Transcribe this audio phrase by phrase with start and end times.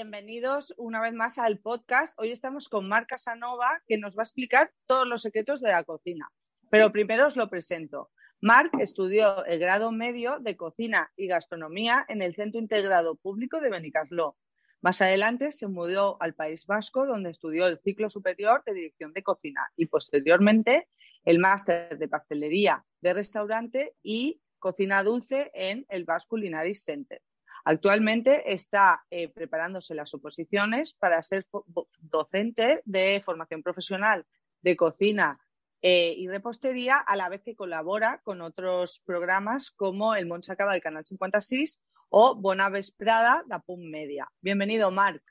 [0.00, 2.18] bienvenidos una vez más al podcast.
[2.18, 5.84] Hoy estamos con Marc Casanova, que nos va a explicar todos los secretos de la
[5.84, 6.32] cocina.
[6.70, 8.08] Pero primero os lo presento.
[8.40, 13.68] Marc estudió el grado medio de cocina y gastronomía en el Centro Integrado Público de
[13.68, 14.38] Benicassló.
[14.80, 19.22] Más adelante se mudó al País Vasco, donde estudió el ciclo superior de dirección de
[19.22, 20.88] cocina y posteriormente
[21.24, 27.20] el máster de pastelería de restaurante y cocina dulce en el Basque Culinary Center.
[27.64, 31.46] Actualmente está eh, preparándose las oposiciones para ser
[31.98, 34.26] docente de formación profesional
[34.62, 35.40] de cocina
[35.82, 40.82] eh, y repostería, a la vez que colabora con otros programas como el Montsacaba del
[40.82, 41.80] Canal 56
[42.10, 44.28] o Bona Vesprada da Pum Media.
[44.42, 45.22] Bienvenido, Marc.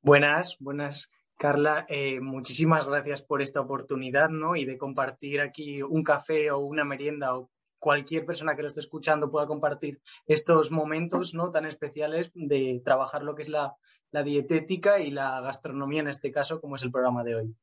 [0.00, 1.84] Buenas, buenas, Carla.
[1.88, 4.56] Eh, muchísimas gracias por esta oportunidad, ¿no?
[4.56, 7.50] Y de compartir aquí un café o una merienda o
[7.86, 11.52] cualquier persona que lo esté escuchando pueda compartir estos momentos ¿no?
[11.52, 13.76] tan especiales de trabajar lo que es la,
[14.10, 17.54] la, dietética y la gastronomía en este caso, como es el programa de hoy.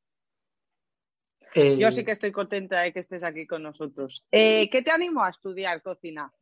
[1.54, 4.24] Eh, Yo sí que estoy contenta de que estés aquí con nosotros.
[4.32, 6.32] Eh, ¿Qué te animó a estudiar cocina?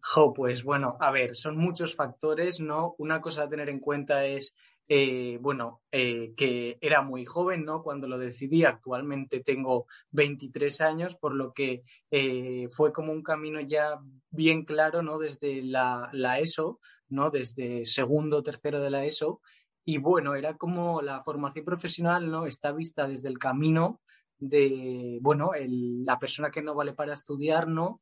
[0.00, 2.94] Jo, pues bueno, a ver, son muchos factores, ¿no?
[2.98, 4.54] Una cosa a tener en cuenta es
[4.90, 7.82] eh, bueno, eh, que era muy joven, ¿no?
[7.82, 13.60] Cuando lo decidí, actualmente tengo 23 años, por lo que eh, fue como un camino
[13.60, 15.18] ya bien claro, ¿no?
[15.18, 17.30] Desde la, ESO, ¿no?
[17.30, 19.42] Desde segundo, tercero de la ESO.
[19.84, 22.46] Y bueno, era como la formación profesional, ¿no?
[22.46, 24.00] Está vista desde el camino
[24.38, 28.00] de, bueno, el, la persona que no vale para estudiar, ¿no?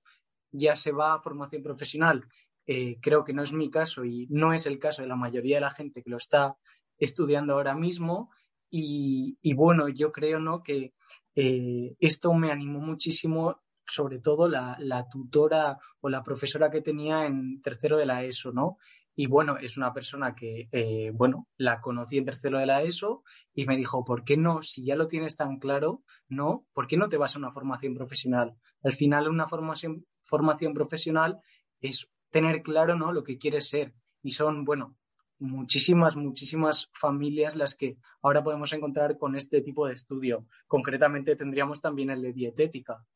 [0.56, 2.27] Ya se va a formación profesional.
[2.67, 5.56] Eh, creo que no es mi caso y no es el caso de la mayoría
[5.56, 6.56] de la gente que lo está
[6.98, 8.30] estudiando ahora mismo.
[8.70, 10.62] Y, bueno, yo creo ¿no?
[10.62, 10.92] que
[11.34, 17.27] eh, esto me animó muchísimo, sobre todo la, la, tutora o la profesora que tenía
[17.27, 18.78] en tercero de la ESO, ¿no?
[19.18, 23.22] Y bueno, es una persona que, eh, bueno, la conocí en tercero de la ESO
[23.55, 24.62] y me dijo, ¿por qué no?
[24.62, 26.66] Si ya lo tienes tan claro, ¿no?
[26.74, 28.56] ¿Por qué no te vas a una formación profesional?
[28.83, 31.41] Al final, una formación, formación profesional
[31.81, 33.13] es tener claro ¿no?
[33.13, 33.95] lo que quieres ser.
[34.23, 34.97] Y son, bueno,
[35.39, 40.47] muchísimas, muchísimas familias las que ahora podemos encontrar con este tipo de estudio.
[40.67, 43.07] Concretamente tendríamos también el de dietética,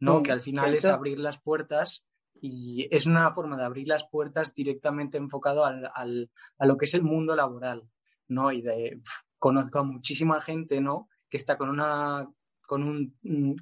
[0.00, 0.20] ¿no?
[0.20, 2.04] Mm, que al final es abrir las puertas
[2.40, 6.86] y es una forma de abrir las puertas directamente enfocado al, al, a lo que
[6.86, 7.88] es el mundo laboral,
[8.28, 8.50] ¿no?
[8.52, 11.08] Y de, pff, conozco a muchísima gente, ¿no?
[11.28, 12.28] Que está con una
[12.72, 13.14] con un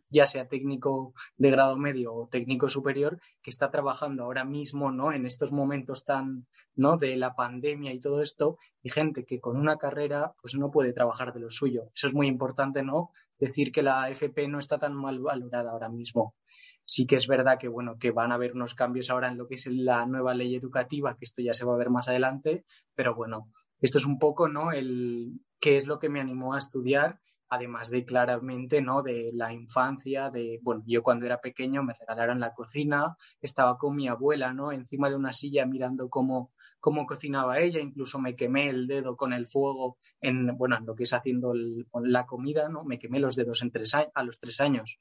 [0.09, 5.12] ya sea técnico de grado medio o técnico superior que está trabajando ahora mismo no
[5.12, 9.56] en estos momentos tan no de la pandemia y todo esto y gente que con
[9.56, 11.91] una carrera pues no puede trabajar de lo suyo.
[11.93, 15.88] Eso es muy importante no decir que la FP no está tan mal valorada ahora
[15.88, 16.37] mismo.
[16.84, 19.48] Sí que es verdad que bueno que van a haber unos cambios ahora en lo
[19.48, 22.65] que es la nueva ley educativa que esto ya se va a ver más adelante
[22.94, 23.48] pero bueno
[23.81, 27.19] esto es un poco no el qué es lo que me animó a estudiar
[27.50, 29.03] además de claramente, ¿no?
[29.03, 33.97] De la infancia, de, bueno, yo cuando era pequeño me regalaron la cocina, estaba con
[33.97, 34.71] mi abuela, ¿no?
[34.71, 39.33] Encima de una silla mirando cómo, cómo cocinaba ella, incluso me quemé el dedo con
[39.33, 42.84] el fuego en, bueno, en lo que es haciendo la comida, ¿no?
[42.84, 43.72] Me quemé los dedos en
[44.15, 44.99] a los tres años.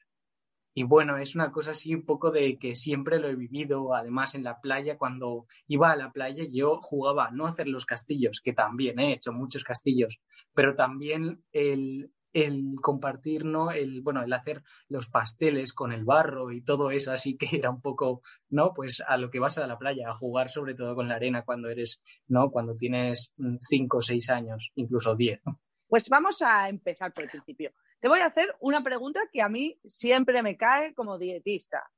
[0.74, 4.34] Y bueno, es una cosa así un poco de que siempre lo he vivido, además
[4.34, 8.54] en la playa, cuando iba a la playa yo jugaba no hacer los castillos, que
[8.54, 10.20] también he hecho muchos castillos,
[10.54, 13.72] pero también el, el compartir, ¿no?
[13.72, 17.69] El, bueno, el hacer los pasteles con el barro y todo eso, así que era
[17.69, 18.73] un poco, ¿no?
[18.73, 21.44] Pues a lo que vas a la playa, a jugar sobre todo con la arena
[21.44, 22.51] cuando eres, ¿no?
[22.51, 25.41] Cuando tienes cinco o seis años, incluso diez.
[25.88, 27.72] Pues vamos a empezar por el principio.
[27.99, 31.90] Te voy a hacer una pregunta que a mí siempre me cae como dietista.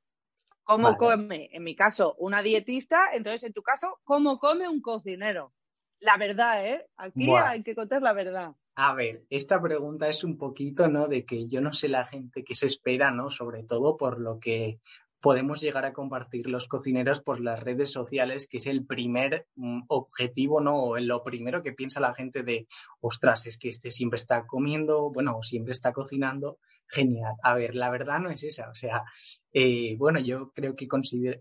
[0.64, 0.96] ¿Cómo vale.
[0.96, 3.10] come, en mi caso, una dietista?
[3.12, 5.52] Entonces, en tu caso, ¿cómo come un cocinero?
[6.00, 6.88] La verdad, ¿eh?
[6.96, 8.52] Aquí hay que contar la verdad.
[8.74, 11.06] A ver, esta pregunta es un poquito, ¿no?
[11.06, 13.28] De que yo no sé la gente que se espera, ¿no?
[13.28, 14.80] Sobre todo por lo que
[15.20, 19.82] podemos llegar a compartir los cocineros por las redes sociales, que es el primer mm,
[19.88, 20.82] objetivo, ¿no?
[20.82, 22.66] O lo primero que piensa la gente de,
[23.00, 26.58] ostras, es que este siempre está comiendo, bueno, siempre está cocinando,
[26.92, 27.34] genial.
[27.42, 29.04] A ver, la verdad no es esa, o sea,
[29.52, 30.86] eh, bueno, yo creo que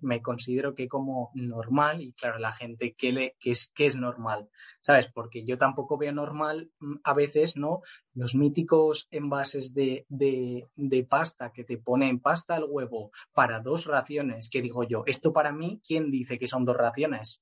[0.02, 3.98] me considero que como normal, y claro, la gente que, le, que, es, que es
[3.98, 4.50] normal,
[4.82, 5.08] ¿sabes?
[5.14, 7.82] Porque yo tampoco veo normal mm, a veces, ¿no?
[8.14, 13.86] Los míticos envases de, de, de pasta que te ponen pasta al huevo para dos
[13.86, 17.42] raciones, que digo yo, esto para mí, ¿quién dice que son dos raciones?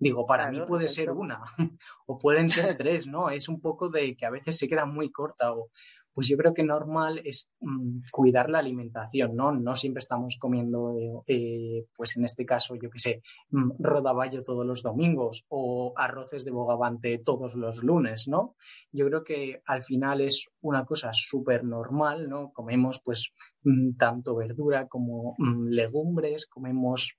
[0.00, 1.42] Digo, para mí puede ser una
[2.06, 3.28] o pueden ser tres, ¿no?
[3.28, 5.68] Es un poco de que a veces se queda muy corta o,
[6.12, 9.52] pues yo creo que normal es mm, cuidar la alimentación, ¿no?
[9.52, 14.66] No siempre estamos comiendo, eh, pues en este caso, yo qué sé, mm, rodaballo todos
[14.66, 18.56] los domingos o arroces de bogavante todos los lunes, ¿no?
[18.92, 22.52] Yo creo que al final es una cosa súper normal, ¿no?
[22.52, 23.32] Comemos pues
[23.62, 25.36] mm, tanto verdura como
[25.68, 27.16] legumbres, comemos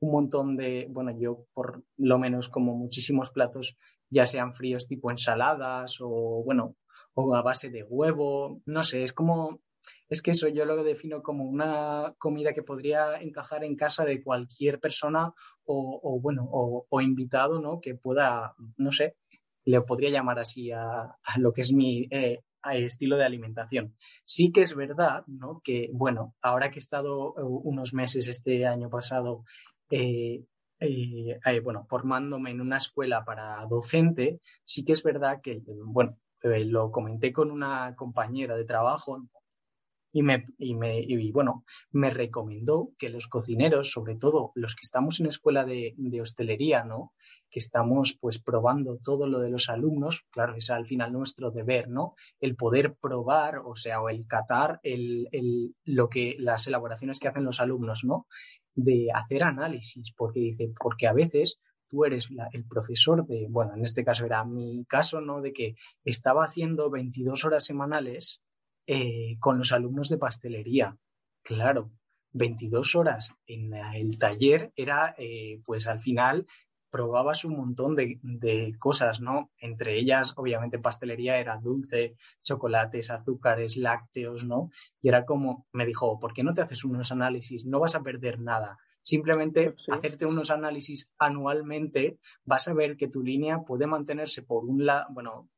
[0.00, 3.76] un montón de, bueno, yo por lo menos como muchísimos platos,
[4.08, 6.76] ya sean fríos tipo ensaladas o, bueno,
[7.14, 9.60] o a base de huevo, no sé, es como,
[10.08, 14.22] es que eso yo lo defino como una comida que podría encajar en casa de
[14.22, 15.32] cualquier persona
[15.64, 17.80] o, bueno, o, invitado, ¿no?
[17.80, 19.16] Que pueda, no sé,
[19.64, 22.40] le podría llamar así a, lo que es mi eh,
[22.72, 23.96] estilo de alimentación.
[24.24, 25.60] Sí que es verdad, ¿no?
[25.62, 29.44] Que, bueno, ahora que he estado eh, unos meses este año pasado
[29.90, 30.44] eh,
[31.62, 36.90] bueno, formándome en una escuela para docente, sí que es verdad que, bueno, eh, lo
[36.90, 39.22] comenté con una compañera de trabajo
[40.12, 44.82] y me, y me y bueno, me recomendó que los cocineros, sobre todo los que
[44.82, 47.12] estamos en escuela de, de, hostelería, ¿no?
[47.48, 51.88] Que estamos pues probando todo lo de los alumnos, claro, es al final nuestro deber,
[51.88, 52.14] ¿no?
[52.40, 57.28] El poder probar, o sea, o el catar el, el, lo que, las elaboraciones que
[57.28, 58.26] hacen los alumnos, ¿no?
[58.74, 61.60] De hacer análisis, porque dice, porque a veces
[61.90, 65.40] tú eres el profesor de, bueno, en este caso era mi caso, ¿no?
[65.40, 68.40] De que estaba haciendo 22 horas semanales
[68.86, 70.96] eh, con los alumnos de pastelería.
[71.42, 71.90] Claro,
[72.32, 76.46] 22 horas en el taller era, eh, pues al final
[76.90, 79.50] probabas un montón de, de, cosas, ¿no?
[79.58, 84.70] Entre ellas, obviamente, pastelería era dulce, chocolates, azúcares, lácteos, ¿no?
[85.00, 87.64] Y era como, me dijo, ¿por qué no te haces unos análisis?
[87.64, 88.76] No vas a perder nada.
[89.10, 94.86] Simplemente hacerte unos análisis anualmente, vas a ver que tu línea puede mantenerse por un
[94.86, 95.48] lado, bueno,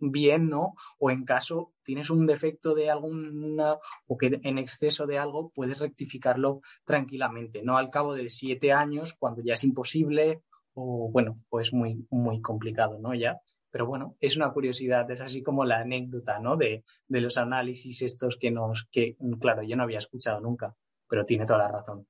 [0.00, 0.74] bien, ¿no?
[0.98, 3.76] O en caso tienes un defecto de alguna
[4.08, 9.14] o que en exceso de algo, puedes rectificarlo tranquilamente, no al cabo de siete años,
[9.16, 10.42] cuando ya es imposible
[10.74, 13.14] o bueno, pues muy, muy complicado, ¿no?
[13.14, 13.40] Ya.
[13.70, 16.56] Pero bueno, es una curiosidad, es así como la anécdota, ¿no?
[16.56, 20.74] De, de los análisis estos que nos, que claro, yo no había escuchado nunca,
[21.08, 22.08] pero tiene toda la razón.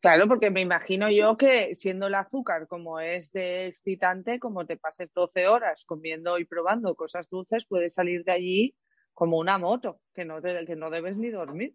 [0.00, 4.76] Claro, porque me imagino yo que siendo el azúcar como es de excitante, como te
[4.76, 8.76] pases 12 horas comiendo y probando cosas dulces, puedes salir de allí
[9.12, 11.74] como una moto, que no, te, que no debes ni dormir.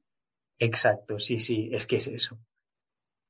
[0.58, 2.40] Exacto, sí, sí, es que es eso.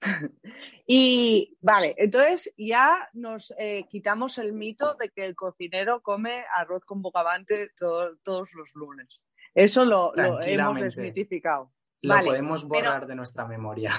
[0.86, 6.86] y vale, entonces ya nos eh, quitamos el mito de que el cocinero come arroz
[6.86, 9.20] con bocavante todos los lunes.
[9.56, 11.72] Eso lo, hemos desmitificado.
[12.02, 13.94] Lo podemos borrar de nuestra memoria.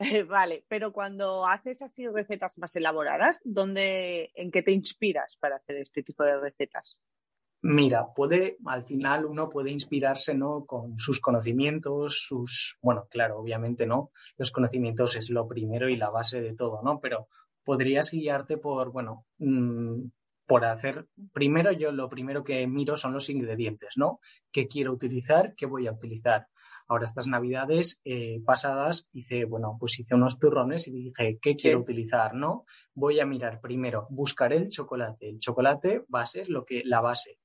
[0.28, 5.76] Vale, pero cuando haces así recetas más elaboradas, ¿dónde, ¿en qué te inspiras para hacer
[5.76, 6.98] este tipo de recetas?
[7.62, 10.64] Mira, puede, al final uno puede inspirarse, ¿no?
[10.64, 14.12] Con sus conocimientos, sus, bueno, claro, obviamente, ¿no?
[14.38, 17.00] Los conocimientos es lo primero y la base de todo, ¿no?
[17.00, 17.28] Pero
[17.62, 20.04] podrías guiarte por, bueno, mmm,
[20.46, 24.20] por hacer, primero yo lo primero que miro son los ingredientes, ¿no?
[24.50, 25.54] ¿Qué quiero utilizar?
[25.54, 26.48] ¿Qué voy a utilizar?
[26.86, 31.80] Ahora estas navidades eh, pasadas hice, bueno, pues hice unos turrones y dije, ¿qué quiero
[31.80, 32.34] utilizar?
[32.34, 32.64] ¿No?
[32.94, 35.28] Voy a mirar primero, buscaré el chocolate.
[35.28, 37.38] El chocolate va a ser lo que, la base.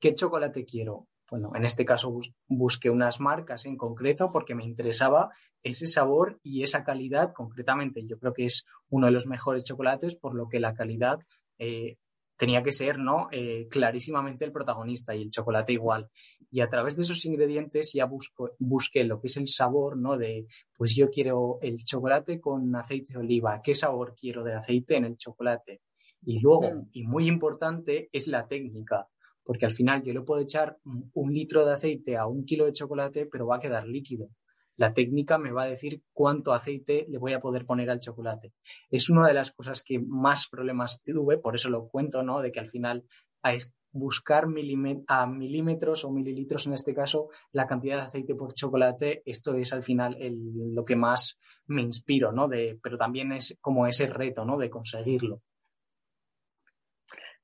[0.00, 1.08] ¿Qué chocolate quiero?
[1.30, 5.30] Bueno, en este caso busqué unas marcas en concreto porque me interesaba
[5.62, 8.06] ese sabor y esa calidad concretamente.
[8.06, 11.18] Yo creo que es uno de los mejores chocolates, por lo que la calidad
[11.58, 11.96] eh,
[12.38, 13.28] tenía que ser ¿no?
[13.32, 16.08] Eh, clarísimamente el protagonista y el chocolate igual.
[16.50, 20.16] Y a través de esos ingredientes ya busco, busqué lo que es el sabor, ¿no?
[20.16, 24.96] De, pues yo quiero el chocolate con aceite de oliva, ¿qué sabor quiero de aceite
[24.96, 25.82] en el chocolate?
[26.22, 26.88] Y luego, mm.
[26.92, 29.08] y muy importante, es la técnica,
[29.42, 32.72] porque al final yo le puedo echar un litro de aceite a un kilo de
[32.72, 34.30] chocolate, pero va a quedar líquido
[34.78, 38.52] la técnica me va a decir cuánto aceite le voy a poder poner al chocolate.
[38.90, 42.40] Es una de las cosas que más problemas tuve, por eso lo cuento, ¿no?
[42.40, 43.04] De que al final
[43.42, 49.22] es buscar a milímetros o mililitros en este caso la cantidad de aceite por chocolate,
[49.26, 52.46] esto es al final lo que más me inspiro, ¿no?
[52.46, 54.58] De, pero también es como ese reto, ¿no?
[54.58, 55.42] De conseguirlo.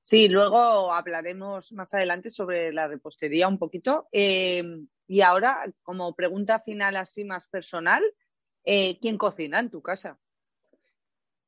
[0.02, 4.06] Sí, luego hablaremos más adelante sobre la repostería un poquito.
[4.12, 4.62] Eh,
[5.06, 8.02] y ahora, como pregunta final así más personal,
[8.64, 10.18] eh, ¿quién cocina en tu casa?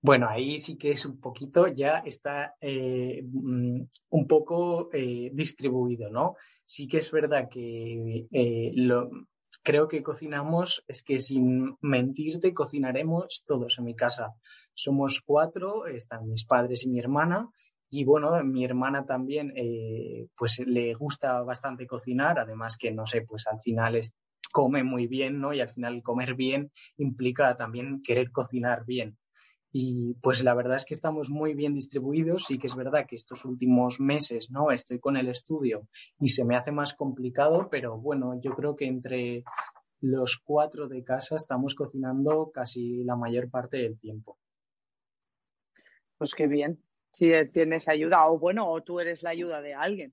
[0.07, 6.11] Bueno, ahí sí que es un poquito, ya está eh, mm, un poco eh, distribuido,
[6.11, 6.37] ¿no?
[6.65, 9.11] Sí que es verdad que eh, lo,
[9.65, 14.35] creo que cocinamos, es que sin mentirte, cocinaremos todos en mi casa.
[14.75, 17.49] Somos cuatro, están mis padres y mi hermana.
[17.99, 19.55] Y bueno, mi hermana también,
[20.37, 24.15] pues le gusta bastante cocinar, además que, no sé, pues al final es,
[24.53, 25.55] come muy bien, ¿no?
[25.55, 29.17] Y al final comer bien implica también querer cocinar bien.
[29.73, 32.45] Y pues la verdad es que estamos muy bien distribuidos.
[32.45, 34.71] Sí que es verdad que estos últimos meses, ¿no?
[34.73, 35.89] Estoy con el estudio
[36.21, 39.43] y se me hace más complicado, pero bueno, yo creo que entre
[40.03, 44.37] los cuatro de casa estamos cocinando casi la mayor parte del tiempo.
[46.19, 46.86] Pues qué bien.
[47.17, 50.13] Si tienes ayuda, o bueno, o tú eres la ayuda de alguien.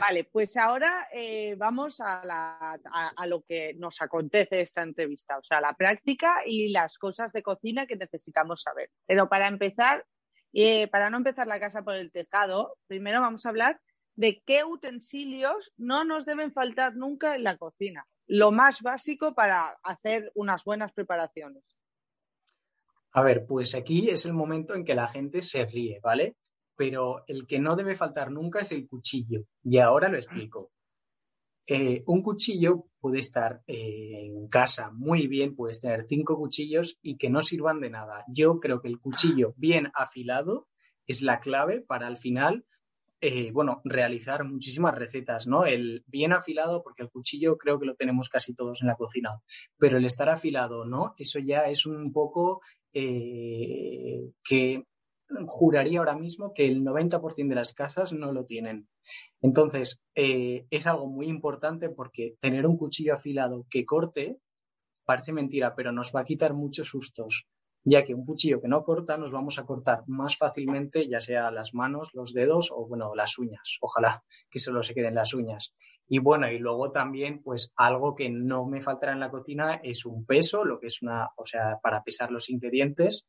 [0.00, 2.78] Vale, pues ahora eh, vamos a, la,
[3.14, 7.42] a, lo que nos acontece esta entrevista, o sea, la práctica y las cosas de
[7.42, 8.88] cocina que necesitamos saber.
[9.04, 10.06] Pero para empezar,
[10.54, 13.78] eh, para no empezar la casa por el tejado, primero vamos a hablar
[14.16, 18.06] de qué utensilios no nos deben faltar nunca en la cocina.
[18.26, 21.64] Lo más básico para hacer unas buenas preparaciones.
[23.14, 26.36] A ver, pues aquí es el momento en que la gente se ríe, ¿vale?
[26.76, 29.44] pero el que no debe faltar nunca es el cuchillo.
[29.62, 30.72] Y ahora lo explico.
[31.66, 37.16] Eh, un cuchillo puede estar eh, en casa muy bien, puedes tener cinco cuchillos y
[37.16, 38.24] que no sirvan de nada.
[38.28, 40.68] Yo creo que el cuchillo bien afilado
[41.06, 42.66] es la clave para al final,
[43.20, 45.64] eh, bueno, realizar muchísimas recetas, ¿no?
[45.64, 49.30] El bien afilado, porque el cuchillo creo que lo tenemos casi todos en la cocina,
[49.78, 51.14] pero el estar afilado, ¿no?
[51.16, 52.60] Eso ya es un poco
[52.94, 54.84] que
[55.46, 58.88] juraría ahora mismo que el 90% de las casas no lo tienen.
[59.40, 64.38] Entonces, eh, es algo muy importante porque tener un cuchillo afilado que corte
[65.04, 67.46] parece mentira, pero nos va a quitar muchos sustos,
[67.84, 71.50] ya que un cuchillo que no corta nos vamos a cortar más fácilmente, ya sea
[71.50, 73.78] las manos, los dedos o, bueno, las uñas.
[73.80, 75.74] Ojalá que solo se queden las uñas.
[76.06, 80.04] Y bueno, y luego también, pues algo que no me faltará en la cocina es
[80.06, 83.26] un peso, lo que es una, o sea, para pesar los ingredientes,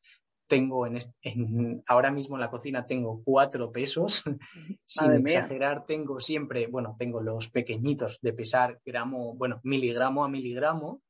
[0.48, 4.24] tengo en, en, ahora mismo en la cocina tengo cuatro pesos.
[4.86, 11.02] Sin exagerar, tengo siempre, bueno, tengo los pequeñitos de pesar gramo, bueno, miligramo a miligramo.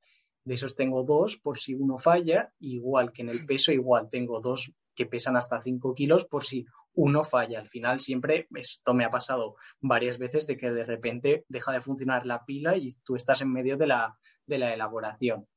[0.45, 4.39] De esos tengo dos por si uno falla, igual que en el peso, igual tengo
[4.39, 7.59] dos que pesan hasta 5 kilos por si uno falla.
[7.59, 11.81] Al final siempre esto me ha pasado varias veces de que de repente deja de
[11.81, 15.47] funcionar la pila y tú estás en medio de la, de la elaboración.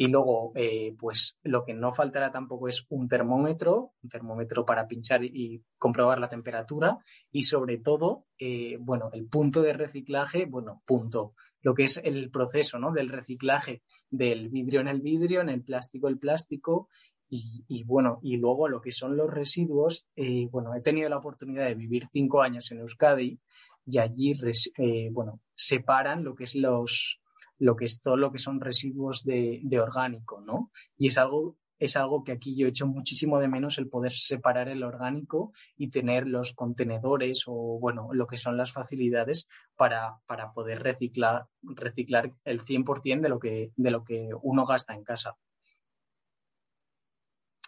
[0.00, 4.86] Y luego, eh, pues lo que no faltará tampoco es un termómetro, un termómetro para
[4.86, 6.98] pinchar y comprobar la temperatura
[7.32, 11.34] y sobre todo, eh, bueno, el punto de reciclaje, bueno, punto,
[11.68, 12.92] lo que es el proceso, ¿no?
[12.92, 16.88] Del reciclaje del vidrio en el vidrio, en el plástico el plástico
[17.28, 21.66] y, bueno, y luego lo que son los residuos, eh, bueno, he tenido la oportunidad
[21.66, 23.38] de vivir cinco años en Euskadi
[23.84, 24.32] y allí,
[24.78, 27.20] eh, bueno, separan lo que es los
[27.58, 30.70] lo que es todo lo que son residuos de, de orgánico, ¿no?
[30.96, 34.12] Y es algo es algo que aquí yo he hecho muchísimo de menos el poder
[34.12, 40.18] separar el orgánico y tener los contenedores o, bueno, lo que son las facilidades para,
[40.26, 45.04] para poder reciclar, reciclar el 100% de lo, que, de lo que uno gasta en
[45.04, 45.36] casa.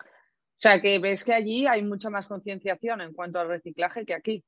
[0.03, 4.15] O sea, que ves que allí hay mucha más concienciación en cuanto al reciclaje que
[4.15, 4.45] aquí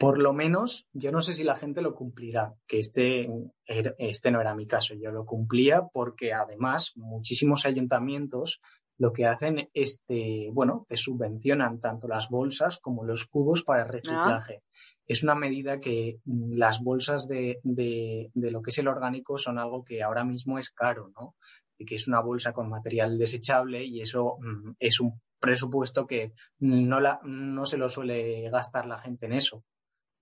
[0.00, 3.28] por lo menos, yo no sé si la gente lo cumplirá, que este,
[3.66, 8.62] er, este no era mi caso, yo lo cumplía porque además muchísimos ayuntamientos
[8.96, 13.84] lo que hacen es, te, bueno, te subvencionan tanto las bolsas como los cubos para
[13.84, 14.62] reciclaje.
[14.62, 14.80] Ah.
[15.06, 19.36] Es una medida que mm, las bolsas de, de, de, lo que es el orgánico
[19.36, 21.34] son algo que ahora mismo es caro, ¿no?
[21.76, 26.32] Y que es una bolsa con material desechable y eso mm, es un presupuesto que
[26.58, 29.62] no, la, no se lo suele gastar la gente en eso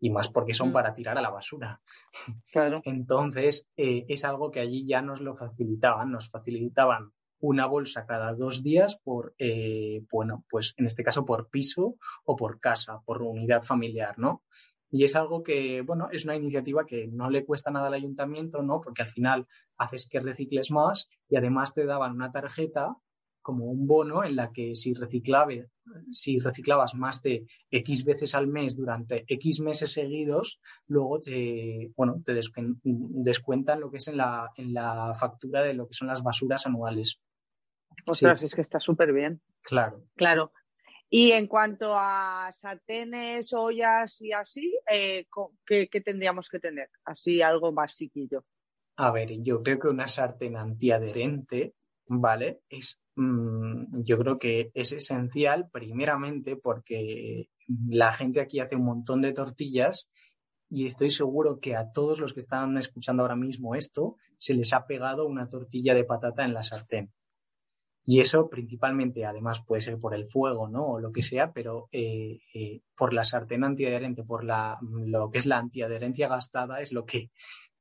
[0.01, 0.73] y más porque son mm.
[0.73, 1.81] para tirar a la basura.
[2.53, 2.81] Claro.
[2.85, 8.35] Entonces, eh, es algo que allí ya nos lo facilitaban, nos facilitaban una bolsa cada
[8.35, 13.23] dos días por, eh, bueno, pues en este caso por piso o por casa, por
[13.23, 14.43] unidad familiar, ¿no?
[14.91, 18.63] Y es algo que, bueno, es una iniciativa que no le cuesta nada al ayuntamiento,
[18.63, 18.81] ¿no?
[18.81, 22.97] Porque al final haces que recicles más y además te daban una tarjeta
[23.43, 25.69] como un bono en la que si, reciclabe,
[26.11, 32.23] si reciclabas más de X veces al mes durante X meses seguidos, luego te, bueno,
[32.25, 36.23] te descuentan lo que es en la, en la factura de lo que son las
[36.23, 37.21] basuras anuales.
[38.07, 38.47] Ostras, sí.
[38.47, 39.41] es que está súper bien.
[39.63, 40.05] Claro.
[40.17, 40.53] Claro.
[41.11, 45.27] Y en cuanto a sartenes, ollas y así, eh,
[45.65, 46.91] ¿qué, ¿qué, tendríamos que tener?
[47.05, 48.45] Así algo basiquillo.
[48.97, 51.75] A ver, yo creo que una sartén antiadherente,
[52.09, 52.61] ¿vale?
[52.69, 57.49] Es, yo creo que es esencial primeramente porque
[57.89, 60.09] la gente aquí hace un montón de tortillas
[60.71, 64.73] y estoy seguro que a todos los que están escuchando ahora mismo esto se les
[64.73, 67.13] ha pegado una tortilla de patata en la sartén.
[68.05, 70.87] Y eso principalmente, además, puede ser por el fuego, ¿no?
[70.93, 75.39] O lo que sea, pero eh, eh, por la sartén antiadherente, por la, lo que
[75.39, 77.31] es la antiadherencia gastada, es lo que,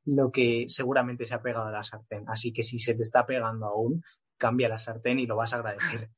[0.04, 2.26] lo que seguramente se ha pegado a la sartén.
[2.28, 4.02] Así que si se te está pegando aún,
[4.38, 6.10] cambia la sartén y lo vas a agradecer.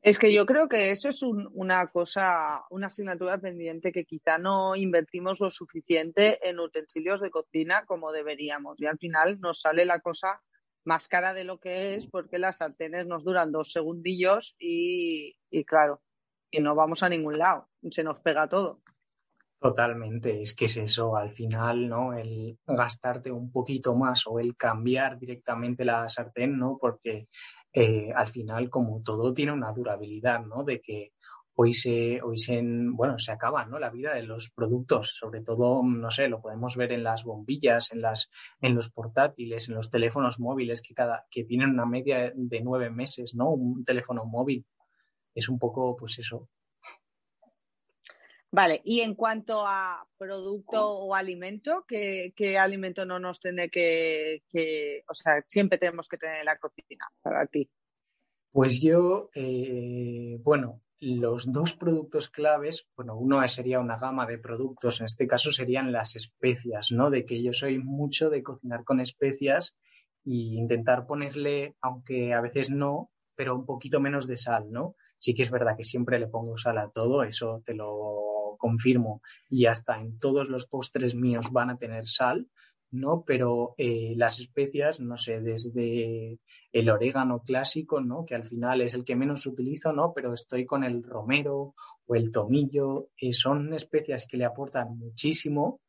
[0.00, 4.38] Es que yo creo que eso es un, una cosa, una asignatura pendiente que quizá
[4.38, 8.80] no invertimos lo suficiente en utensilios de cocina como deberíamos.
[8.80, 10.40] Y al final nos sale la cosa
[10.84, 15.64] más cara de lo que es porque las sartenes nos duran dos segundillos y, y
[15.64, 16.00] claro,
[16.50, 18.80] y no vamos a ningún lado, se nos pega todo.
[19.60, 22.14] Totalmente, es que es eso, al final, ¿no?
[22.14, 26.78] El gastarte un poquito más o el cambiar directamente la sartén, ¿no?
[26.80, 27.26] Porque
[27.72, 30.62] eh, al final, como todo tiene una durabilidad, ¿no?
[30.62, 31.10] De que
[31.56, 33.80] hoy se, hoy se, bueno, se acaba, ¿no?
[33.80, 37.90] La vida de los productos, sobre todo, no sé, lo podemos ver en las bombillas,
[37.90, 42.32] en las, en los portátiles, en los teléfonos móviles que cada, que tienen una media
[42.32, 43.50] de nueve meses, ¿no?
[43.50, 44.64] Un teléfono móvil.
[45.34, 46.48] Es un poco, pues eso,
[48.50, 54.42] Vale, y en cuanto a producto o alimento, ¿qué, qué alimento no nos tiene que,
[55.06, 57.70] o sea, siempre tenemos que tener en la cocina para ti?
[58.50, 65.00] Pues yo, eh, bueno, los dos productos claves, bueno, uno sería una gama de productos,
[65.00, 67.10] en este caso serían las especias, ¿no?
[67.10, 69.76] De que yo soy mucho de cocinar con especias
[70.24, 74.96] e intentar ponerle, aunque a veces no, pero un poquito menos de sal, ¿no?
[75.18, 79.22] Sí que es verdad que siempre le pongo sal a todo, eso te lo confirmo,
[79.48, 82.48] y hasta en todos los postres míos van a tener sal,
[82.90, 83.24] ¿no?
[83.26, 86.38] Pero eh, las especias, no sé, desde
[86.72, 88.24] el orégano clásico, ¿no?
[88.24, 90.12] Que al final es el que menos utilizo, ¿no?
[90.14, 91.74] Pero estoy con el romero
[92.06, 95.80] o el tomillo, eh, son especias que le aportan muchísimo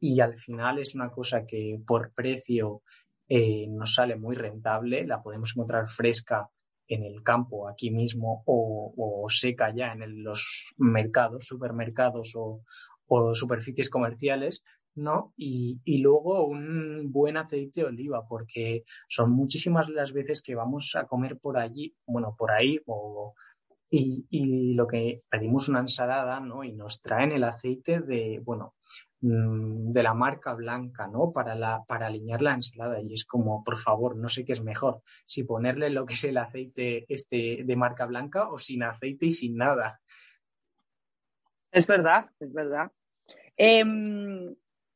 [0.00, 2.82] y al final es una cosa que por precio
[3.28, 6.50] eh, nos sale muy rentable, la podemos encontrar fresca
[6.88, 12.62] en el campo aquí mismo o, o seca ya en los mercados, supermercados o,
[13.06, 14.62] o, superficies comerciales,
[14.94, 15.32] ¿no?
[15.36, 20.92] Y, y, luego un buen aceite de oliva, porque son muchísimas las veces que vamos
[20.94, 23.34] a comer por allí, bueno, por ahí, o,
[23.90, 26.64] y, y lo que pedimos una ensalada, ¿no?
[26.64, 28.74] Y nos traen el aceite de, bueno,
[29.22, 31.30] de la marca blanca, ¿no?
[31.32, 33.00] Para, la, para alinear la ensalada.
[33.00, 36.24] Y es como, por favor, no sé qué es mejor, si ponerle lo que es
[36.24, 40.00] el aceite este de marca blanca o sin aceite y sin nada.
[41.70, 42.90] Es verdad, es verdad.
[43.56, 43.84] Eh,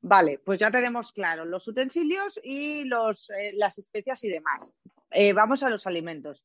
[0.00, 4.74] vale, pues ya tenemos claro los utensilios y los, eh, las especias y demás.
[5.10, 6.44] Eh, vamos a los alimentos.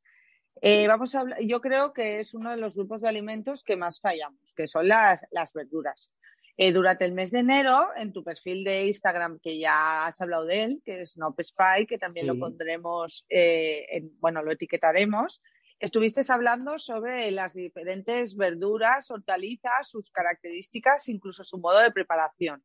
[0.62, 4.00] Eh, vamos a, yo creo que es uno de los grupos de alimentos que más
[4.00, 6.14] fallamos, que son las, las verduras.
[6.58, 10.46] Eh, durante el mes de enero, en tu perfil de Instagram, que ya has hablado
[10.46, 12.28] de él, que es Nope Spy, que también sí.
[12.28, 15.42] lo pondremos, eh, en, bueno, lo etiquetaremos,
[15.80, 22.64] estuviste hablando sobre las diferentes verduras, hortalizas, sus características, incluso su modo de preparación.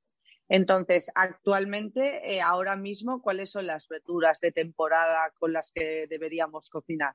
[0.49, 6.71] Entonces, actualmente, eh, ahora mismo, ¿cuáles son las verduras de temporada con las que deberíamos
[6.71, 7.15] cocinar?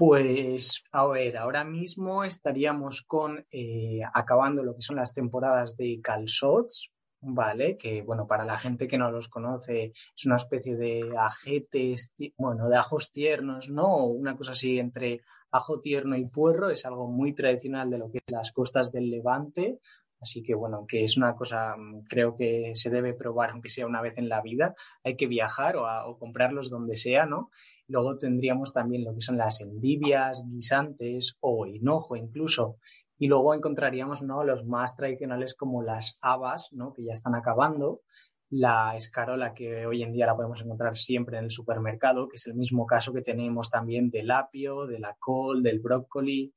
[0.00, 6.00] Pues, a ver, ahora mismo estaríamos con eh, acabando lo que son las temporadas de
[6.02, 7.76] calzots, ¿vale?
[7.76, 12.70] Que, bueno, para la gente que no los conoce, es una especie de ajetes, bueno,
[12.70, 14.06] de ajos tiernos, ¿no?
[14.06, 18.22] Una cosa así entre ajo tierno y puerro, es algo muy tradicional de lo que
[18.26, 19.80] es las costas del Levante.
[20.18, 21.76] Así que, bueno, que es una cosa,
[22.08, 24.74] creo que se debe probar, aunque sea una vez en la vida.
[25.04, 27.50] Hay que viajar o comprarlos donde sea, ¿no?
[27.90, 32.76] Luego tendríamos también lo que son las endivias, guisantes o hinojo incluso.
[33.18, 34.44] Y luego encontraríamos ¿no?
[34.44, 36.92] los más tradicionales como las habas, ¿no?
[36.92, 38.02] que ya están acabando,
[38.48, 42.46] la escarola que hoy en día la podemos encontrar siempre en el supermercado, que es
[42.46, 46.54] el mismo caso que tenemos también del apio, de la col, del brócoli,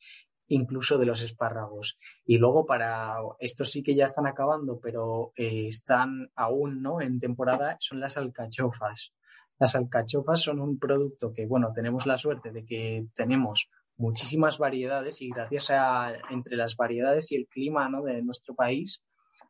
[0.49, 1.97] incluso de los espárragos.
[2.25, 7.01] Y luego para estos sí que ya están acabando, pero eh, están aún ¿no?
[7.01, 9.13] en temporada, son las alcachofas.
[9.59, 15.21] Las alcachofas son un producto que, bueno, tenemos la suerte de que tenemos muchísimas variedades
[15.21, 18.03] y gracias a entre las variedades y el clima ¿no?
[18.03, 19.01] de nuestro país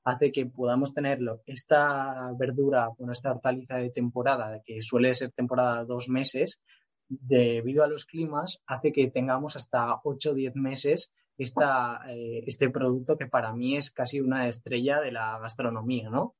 [0.04, 1.42] hace que podamos tenerlo.
[1.46, 6.60] Esta verdura, bueno, esta hortaliza de temporada, que suele ser temporada dos meses,
[7.08, 12.70] debido a los climas, hace que tengamos hasta 8 o 10 meses esta, eh, este
[12.70, 16.36] producto que para mí es casi una estrella de la gastronomía, ¿no?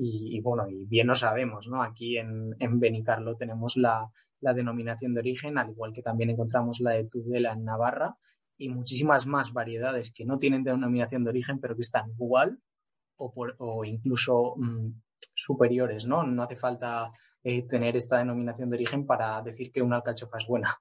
[0.00, 1.82] Y, bueno, y bien lo sabemos, ¿no?
[1.82, 4.08] Aquí en, en Benicarlo tenemos la,
[4.40, 8.16] la, denominación de origen, al igual que también encontramos la de Tudela en Navarra
[8.56, 12.60] y muchísimas más variedades que no tienen denominación de origen, pero que están igual
[13.16, 14.90] o, por, o incluso mmm,
[15.34, 16.22] superiores, ¿no?
[16.22, 17.10] No hace falta
[17.42, 20.76] eh, tener esta denominación de origen para decir que una alcachofa es buena.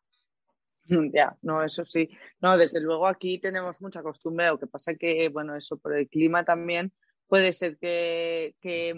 [1.14, 2.08] Ya, no, eso sí.
[2.40, 6.08] No, desde luego aquí tenemos mucha costumbre, lo que pasa que, bueno, eso por el
[6.08, 6.94] clima también
[7.28, 8.94] puede ser que, que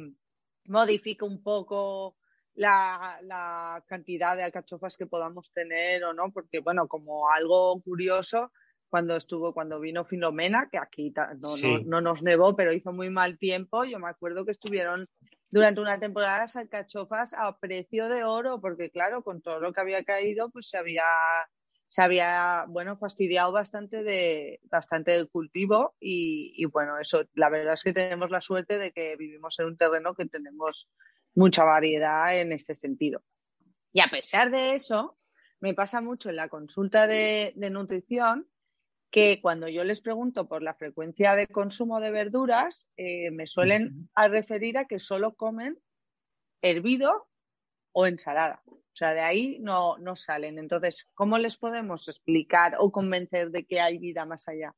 [0.65, 2.15] modifique un poco
[2.55, 8.51] la, la, cantidad de alcachofas que podamos tener o no, porque, bueno, como algo curioso,
[8.89, 11.67] cuando estuvo, cuando vino Filomena, que aquí no, sí.
[11.67, 15.07] no, no, nos nevó, pero hizo muy mal tiempo, yo me acuerdo que estuvieron
[15.51, 19.81] durante una temporada las alcachofas a precio de oro, porque claro, con todo lo que
[19.81, 21.03] había caído, pues se había
[21.89, 27.73] se había, bueno, fastidiado bastante, de, bastante del cultivo y, y, bueno, eso, la verdad
[27.73, 30.88] es que tenemos la suerte de que vivimos en un terreno que tenemos
[31.34, 33.23] mucha variedad en este sentido.
[33.91, 35.17] Y a pesar de eso,
[35.60, 38.47] me pasa mucho en la consulta de, de nutrición
[39.10, 44.10] que cuando yo les pregunto por la frecuencia de consumo de verduras, eh, me suelen
[44.13, 45.80] a referir a que solo comen
[46.62, 47.28] hervido
[47.99, 48.62] o ensalada.
[48.65, 50.57] O sea, de ahí no, no salen.
[50.57, 54.73] Entonces, ¿cómo les podemos explicar o convencer de que hay vida más allá?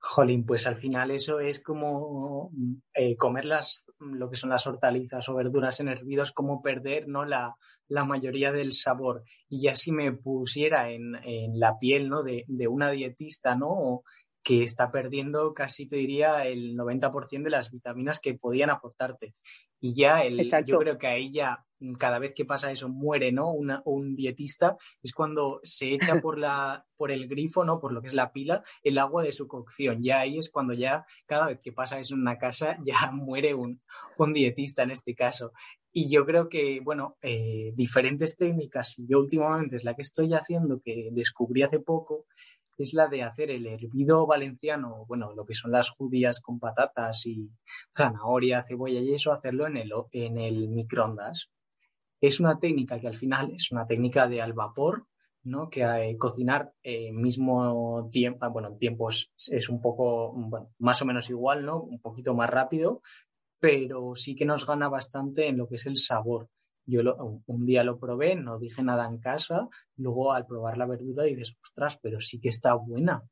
[0.00, 2.50] Jolín, pues al final eso es como
[2.94, 7.26] eh, comer las, lo que son las hortalizas o verduras en hervidos, como perder ¿no?
[7.26, 7.56] la,
[7.88, 9.24] la mayoría del sabor.
[9.50, 12.22] Y ya si me pusiera en, en la piel ¿no?
[12.22, 14.02] de, de, una dietista, ¿no?
[14.42, 19.34] que está perdiendo casi te diría el 90% de las vitaminas que podían aportarte.
[19.80, 21.66] Y ya el, yo creo que ahí ya
[21.98, 23.52] cada vez que pasa eso muere, ¿no?
[23.52, 27.80] Una, un dietista, es cuando se echa por, la, por el grifo, ¿no?
[27.80, 30.02] Por lo que es la pila, el agua de su cocción.
[30.02, 33.54] Ya ahí es cuando ya cada vez que pasa eso en una casa ya muere
[33.54, 33.80] un,
[34.18, 35.52] un dietista en este caso.
[35.92, 40.32] Y yo creo que, bueno, eh, diferentes técnicas, y yo últimamente es la que estoy
[40.34, 42.26] haciendo, que descubrí hace poco,
[42.78, 47.26] es la de hacer el hervido valenciano, bueno, lo que son las judías con patatas
[47.26, 47.50] y
[47.96, 51.50] zanahoria, cebolla y eso, hacerlo en el, en el microondas.
[52.20, 55.06] Es una técnica que al final es una técnica de al vapor,
[55.44, 55.70] ¿no?
[55.70, 61.04] Que eh, cocinar eh, mismo tiempo, ah, bueno, tiempo es, un poco, bueno, más o
[61.04, 61.80] menos igual, ¿no?
[61.80, 63.02] Un poquito más rápido,
[63.60, 66.48] pero sí que nos gana bastante en lo que es el sabor.
[66.86, 67.02] Yo
[67.46, 71.54] un día lo probé, no dije nada en casa, luego al probar la verdura dices,
[71.62, 73.22] ostras, pero sí que está buena.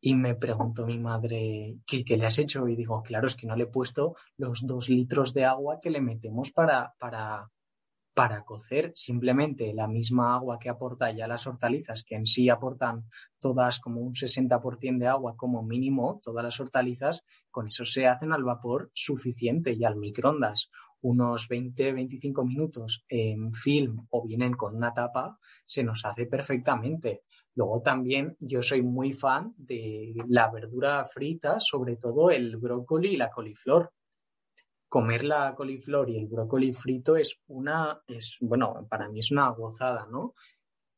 [0.00, 2.68] Y me preguntó mi madre, ¿qué, ¿qué, le has hecho?
[2.68, 5.90] Y digo, claro, es que no le he puesto los dos litros de agua que
[5.90, 7.48] le metemos para, para,
[8.18, 13.04] para cocer simplemente la misma agua que aporta ya las hortalizas, que en sí aportan
[13.38, 18.32] todas como un 60% de agua como mínimo, todas las hortalizas, con eso se hacen
[18.32, 20.68] al vapor suficiente y al microondas
[21.00, 27.22] unos 20-25 minutos en film o vienen con una tapa, se nos hace perfectamente.
[27.54, 33.16] Luego también yo soy muy fan de la verdura frita, sobre todo el brócoli y
[33.16, 33.92] la coliflor.
[34.88, 39.50] Comer la coliflor y el brócoli frito es una, es, bueno, para mí es una
[39.50, 40.34] gozada, ¿no?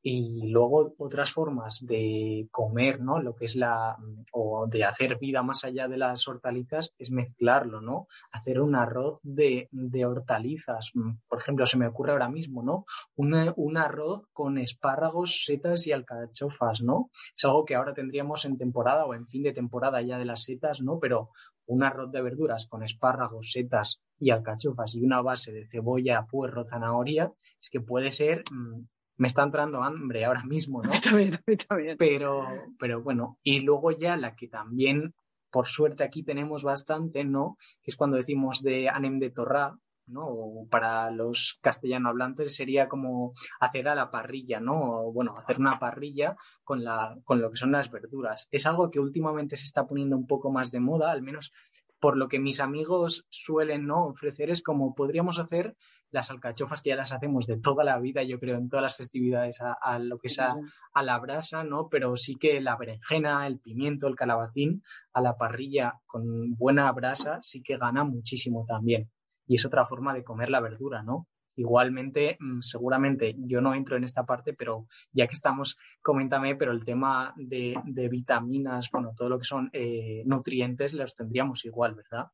[0.02, 3.20] Y luego otras formas de comer, ¿no?
[3.20, 3.98] Lo que es la,
[4.32, 8.06] o de hacer vida más allá de las hortalizas es mezclarlo, ¿no?
[8.32, 10.92] Hacer un arroz de, de hortalizas.
[11.28, 12.86] Por ejemplo, se me ocurre ahora mismo, ¿no?
[13.14, 17.10] Un, un, arroz con espárragos, setas y alcachofas, ¿no?
[17.36, 20.44] Es algo que ahora tendríamos en temporada o en fin de temporada ya de las
[20.44, 20.98] setas, ¿no?
[20.98, 21.28] Pero
[21.70, 26.64] un arroz de verduras con espárragos, setas y alcachofas y una base de cebolla, puerro,
[26.64, 30.90] zanahoria, es que puede ser mmm, me está entrando hambre ahora mismo, ¿no?
[30.92, 31.96] Está bien, está bien.
[31.98, 32.46] Pero,
[32.78, 35.14] pero bueno, y luego ya la que también,
[35.50, 37.58] por suerte aquí tenemos bastante, ¿no?
[37.82, 39.76] Que es cuando decimos de Anem de Torrá,
[40.10, 40.26] ¿no?
[40.26, 45.06] O para los castellano hablantes sería como hacer a la parrilla, ¿no?
[45.06, 48.48] O, bueno, hacer una parrilla con, la, con lo que son las verduras.
[48.50, 51.52] Es algo que últimamente se está poniendo un poco más de moda, al menos
[52.00, 55.76] por lo que mis amigos suelen no ofrecer es como podríamos hacer
[56.10, 58.96] las alcachofas que ya las hacemos de toda la vida, yo creo, en todas las
[58.96, 60.56] festividades a, a lo que es a,
[60.92, 61.88] a, la brasa, ¿no?
[61.88, 67.38] Pero sí que la berenjena, el pimiento, el calabacín a la parrilla con buena brasa
[67.42, 69.08] sí que gana muchísimo también.
[69.50, 71.26] Y es otra forma de comer la verdura, ¿no?
[71.56, 76.70] Igualmente, mm, seguramente yo no entro en esta parte, pero ya que estamos, coméntame, pero
[76.70, 77.74] el tema de,
[78.08, 82.28] vitaminas, bueno, todo lo que son eh, nutrientes los tendríamos igual, ¿verdad?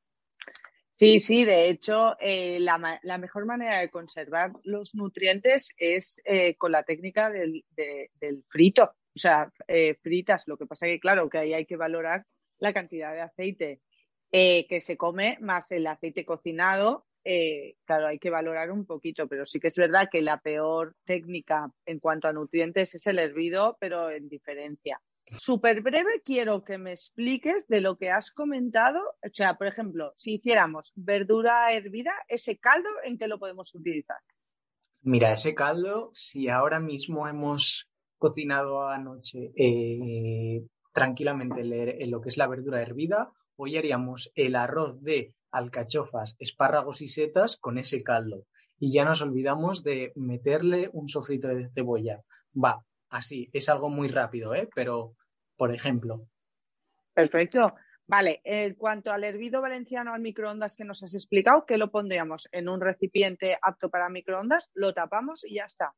[0.97, 6.71] Sí, sí, de hecho, eh, la, mejor manera de conservar los nutrientes es eh, con
[6.71, 9.51] la técnica del, de- del frito, o sea,
[10.03, 10.47] fritas.
[10.47, 12.27] Lo que pasa que, claro, que ahí hay que valorar
[12.59, 13.81] la cantidad de aceite
[14.31, 17.06] que se come más el aceite cocinado.
[17.29, 20.95] Eh, claro, hay que valorar un poquito, pero sí que es verdad que la peor
[21.05, 25.01] técnica en cuanto a nutrientes es el hervido, pero en diferencia.
[25.25, 29.01] Súper breve, quiero que me expliques de lo que has comentado.
[29.25, 34.19] O sea, por ejemplo, si hiciéramos verdura hervida, ese caldo, ¿en qué lo podemos utilizar?
[35.03, 42.37] Mira, ese caldo, si ahora mismo hemos cocinado anoche eh, tranquilamente en lo que es
[42.37, 48.47] la verdura hervida, hoy haríamos el arroz de alcachofas, espárragos y setas con ese caldo.
[48.79, 52.23] Y ya nos olvidamos de meterle un sofrito de cebolla.
[52.53, 54.69] Va, así, es algo muy rápido, ¿eh?
[54.75, 55.15] Pero,
[55.57, 56.29] por ejemplo,
[57.17, 57.75] Perfecto.
[58.07, 62.47] Vale, en cuanto al hervido valenciano al microondas que nos has explicado, ¿qué lo pondríamos?
[62.53, 65.95] En un recipiente apto para microondas, lo tapamos y ya está.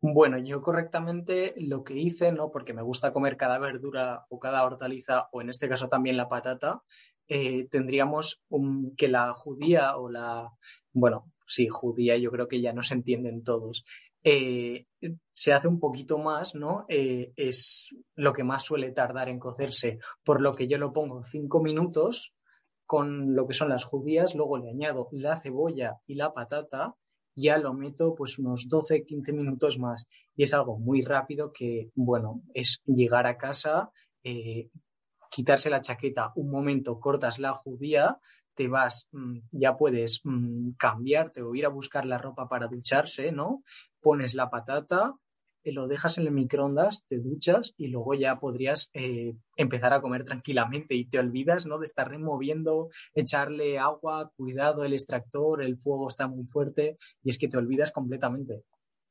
[0.00, 2.50] Bueno, yo correctamente lo que hice, ¿no?
[2.50, 6.28] Porque me gusta comer cada verdura o cada hortaliza, o en este caso también la
[6.28, 6.82] patata,
[7.28, 10.50] eh, tendríamos un- que la judía o la,
[10.92, 13.84] bueno, sí, judía, yo creo que ya no se entienden todos.
[14.24, 14.86] eh,
[15.32, 16.84] se hace un poquito más, ¿no?
[16.88, 21.24] Eh, es lo que más suele tardar en cocerse, por lo que yo lo pongo
[21.24, 22.32] cinco minutos
[22.86, 26.94] con lo que son las judías, luego le añado la cebolla y la patata
[27.34, 30.04] ya lo meto pues unos 12, 15 minutos más.
[30.36, 33.90] Y es algo muy rápido que, bueno, es llegar a casa,
[35.32, 38.18] quitarse la chaqueta un momento, cortas la judía,
[38.54, 43.32] te vas, mm, ya puedes mm, cambiarte o ir a buscar la ropa para ducharse,
[43.32, 43.62] ¿no?
[44.00, 45.14] Pones la patata,
[45.64, 50.02] eh, lo dejas en el microondas, te duchas y luego ya podrías eh, empezar a
[50.02, 51.78] comer tranquilamente y te olvidas, ¿no?
[51.78, 57.38] De estar removiendo, echarle agua, cuidado el extractor, el fuego está muy fuerte y es
[57.38, 58.64] que te olvidas completamente.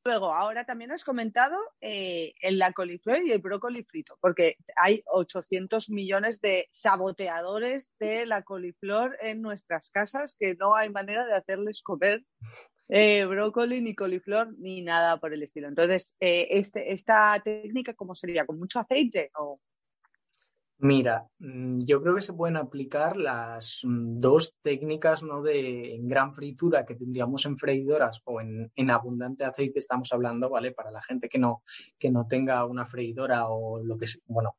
[0.03, 5.03] Luego, ahora también has comentado eh, el la coliflor y el brócoli frito, porque hay
[5.05, 11.35] 800 millones de saboteadores de la coliflor en nuestras casas que no hay manera de
[11.35, 12.23] hacerles comer
[12.89, 15.67] eh, brócoli, ni coliflor, ni nada por el estilo.
[15.67, 18.47] Entonces, eh, este, ¿esta técnica cómo sería?
[18.47, 19.29] ¿Con mucho aceite?
[19.37, 19.59] O...
[20.83, 25.41] Mira, mm, yo creo que se pueden aplicar las mm, dos técnicas ¿no?
[25.43, 30.71] de gran fritura que tendríamos en freidoras o en, en abundante aceite, estamos hablando, ¿vale?
[30.71, 31.61] Para la gente que no,
[31.99, 34.55] que no tenga una freidora o lo que bueno,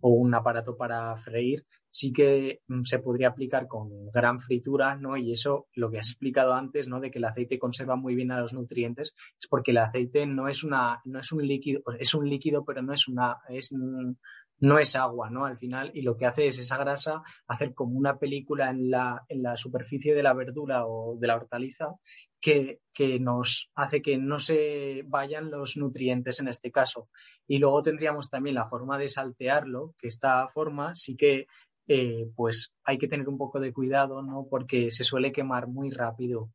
[0.00, 5.16] o un aparato para freír, sí que mm, se podría aplicar con gran fritura, ¿no?
[5.18, 7.00] Y eso, lo que has explicado antes, ¿no?
[7.00, 10.48] De que el aceite conserva muy bien a los nutrientes, es porque el aceite no
[10.48, 14.18] es una, no es un líquido, es un líquido, pero no es una, es un-
[14.58, 15.44] no es agua, ¿no?
[15.44, 19.24] Al final, y lo que hace es esa grasa hacer como una película en la,
[19.28, 21.94] en la superficie de la verdura o de la hortaliza
[22.40, 27.08] que, que nos hace que no se vayan los nutrientes en este caso.
[27.46, 31.46] Y luego tendríamos también la forma de saltearlo, que esta forma sí que
[31.88, 34.46] eh, pues hay que tener un poco de cuidado, ¿no?
[34.50, 36.50] Porque se suele quemar muy rápido.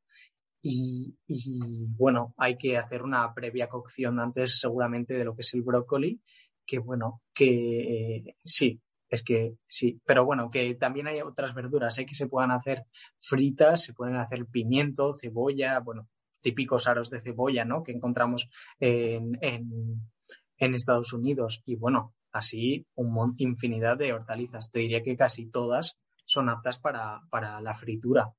[0.63, 5.53] Y, y, bueno, hay que hacer una previa cocción antes seguramente de lo que es
[5.53, 6.21] el brócoli,
[6.65, 11.97] que bueno, que eh, sí, es que sí, pero bueno, que también hay otras verduras
[11.97, 12.05] ¿eh?
[12.05, 12.85] que se puedan hacer
[13.17, 16.07] fritas, se pueden hacer pimiento, cebolla, bueno,
[16.41, 17.81] típicos aros de cebolla, ¿no?
[17.81, 18.47] Que encontramos
[18.79, 21.63] en, en, Estados Unidos.
[21.65, 24.71] Y bueno, así un infinidad de hortalizas.
[24.71, 28.31] Te diría que casi todas son aptas para, para la fritura.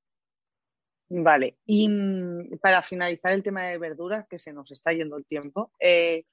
[1.09, 5.27] Vale, y mm, para finalizar el tema de verduras, que se nos está yendo el
[5.27, 6.25] tiempo, eh,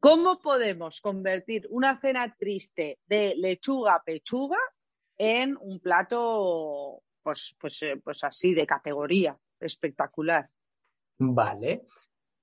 [0.00, 4.58] ¿cómo podemos convertir una cena triste de lechuga-pechuga
[5.18, 10.48] en un plato, pues, pues, eh, pues así, de categoría, espectacular?
[11.18, 11.86] Vale.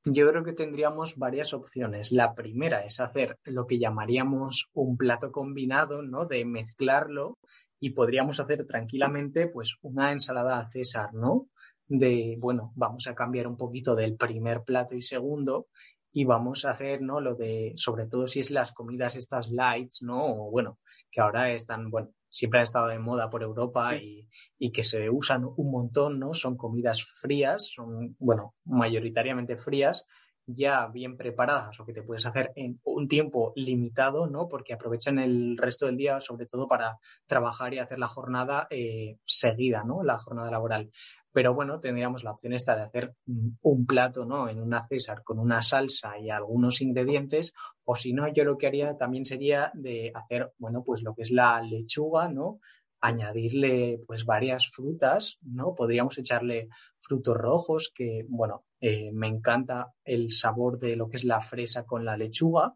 [0.05, 2.11] Yo creo que tendríamos varias opciones.
[2.11, 6.25] La primera es hacer lo que llamaríamos un plato combinado, ¿no?
[6.25, 7.37] De mezclarlo
[7.79, 11.47] y podríamos hacer tranquilamente pues una ensalada César, ¿no?
[11.87, 15.67] De, bueno, vamos a cambiar un poquito del primer plato y segundo
[16.13, 17.19] y vamos a hacer, ¿no?
[17.19, 20.23] Lo de, sobre todo si es las comidas estas lights, ¿no?
[20.23, 20.79] O bueno,
[21.11, 25.09] que ahora están, bueno, siempre han estado de moda por Europa y, y que se
[25.09, 26.33] usan un montón, ¿no?
[26.35, 30.05] Son comidas frías, son, bueno, mayoritariamente frías,
[30.45, 34.47] ya bien preparadas o que te puedes hacer en un tiempo limitado, ¿no?
[34.47, 39.17] Porque aprovechan el resto del día, sobre todo para trabajar y hacer la jornada eh,
[39.25, 40.03] seguida, ¿no?
[40.03, 40.91] La jornada laboral.
[41.33, 44.47] Pero bueno, tendríamos la opción esta de hacer un plato, ¿no?
[44.47, 48.67] En una César con una salsa y algunos ingredientes, o si no, yo lo que
[48.67, 52.59] haría también sería de hacer, bueno, pues lo que es la lechuga, ¿no?
[53.03, 55.75] añadirle pues varias frutas, ¿no?
[55.75, 56.69] Podríamos echarle
[56.99, 61.83] frutos rojos, que bueno, eh, me encanta el sabor de lo que es la fresa
[61.83, 62.75] con la lechuga,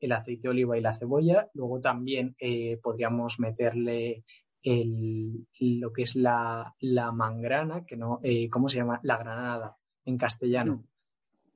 [0.00, 1.50] el aceite de oliva y la cebolla.
[1.52, 4.24] Luego también eh, podríamos meterle
[4.62, 9.00] el, lo que es la, la mangrana, que no, eh, ¿cómo se llama?
[9.02, 10.76] La granada en castellano.
[10.76, 10.84] Mm.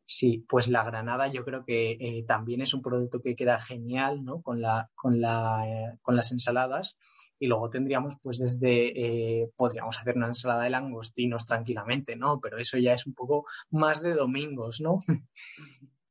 [0.05, 4.25] Sí, pues la granada yo creo que eh, también es un producto que queda genial,
[4.25, 4.43] ¿no?
[4.43, 6.97] Con la, con la, eh, con las ensaladas.
[7.38, 12.38] Y luego tendríamos, pues desde, podríamos hacer una ensalada de langostinos tranquilamente, ¿no?
[12.41, 15.01] Pero eso ya es un poco más de domingos, ¿no?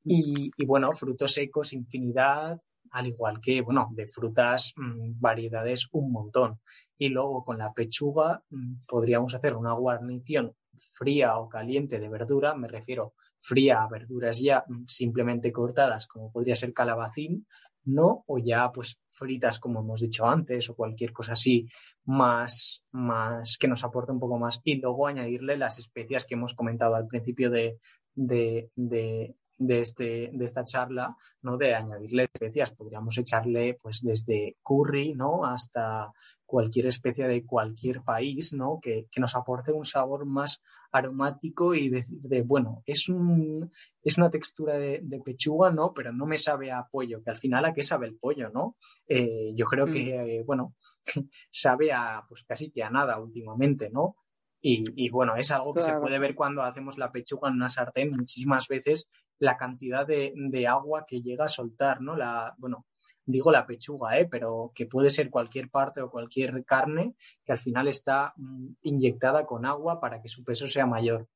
[0.04, 2.60] y, y bueno, frutos secos, infinidad,
[2.91, 6.60] al igual que, bueno, de frutas, mmm, variedades un montón.
[6.97, 10.54] Y luego con la pechuga mmm, podríamos hacer una guarnición
[10.93, 16.32] fría o caliente de verdura, me refiero fría a verduras ya mmm, simplemente cortadas, como
[16.32, 17.47] podría ser calabacín,
[17.84, 18.23] ¿no?
[18.27, 21.67] O ya pues fritas, como hemos dicho antes, o cualquier cosa así
[22.06, 24.60] más, más que nos aporte un poco más.
[24.63, 27.80] Y luego añadirle las especias que hemos comentado al principio de,
[28.13, 31.58] de, de, de, este, de esta charla, ¿no?
[31.58, 32.71] De añadirle especias.
[32.71, 35.45] Podríamos echarle, pues, desde curry, ¿no?
[35.45, 36.12] Hasta
[36.45, 38.80] cualquier especia de cualquier país, ¿no?
[38.82, 43.71] Que, que nos aporte un sabor más aromático y decir, de, bueno, es, un,
[44.04, 45.93] es una textura de, de, pechuga, ¿no?
[45.93, 48.76] Pero no me sabe a pollo, que al final a qué sabe el pollo, ¿no?
[49.08, 49.91] Eh, yo creo mm.
[49.93, 50.76] que, eh, bueno,
[51.50, 54.17] sabe a, pues casi que a nada últimamente, ¿no?
[54.63, 55.95] Y, y, bueno, es algo que claro.
[55.95, 59.08] se puede ver cuando hacemos la pechuga en una sartén muchísimas veces,
[59.41, 62.15] la cantidad de, de, agua que llega a soltar, ¿no?
[62.15, 62.86] La, bueno,
[63.25, 64.27] digo la pechuga, ¿eh?
[64.30, 69.47] Pero que puede ser cualquier parte o cualquier carne que al final está mm, inyectada
[69.47, 71.27] con agua para que su peso sea mayor.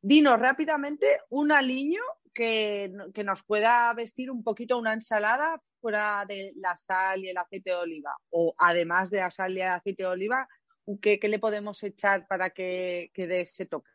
[0.00, 2.02] Dinos rápidamente un aliño
[2.34, 7.38] que, que, nos pueda vestir un poquito una ensalada fuera de la sal y el
[7.38, 8.16] aceite de oliva.
[8.30, 10.48] O además de la sal y el aceite de oliva,
[11.00, 13.91] ¿qué, qué le podemos echar para que, que dé ese toque?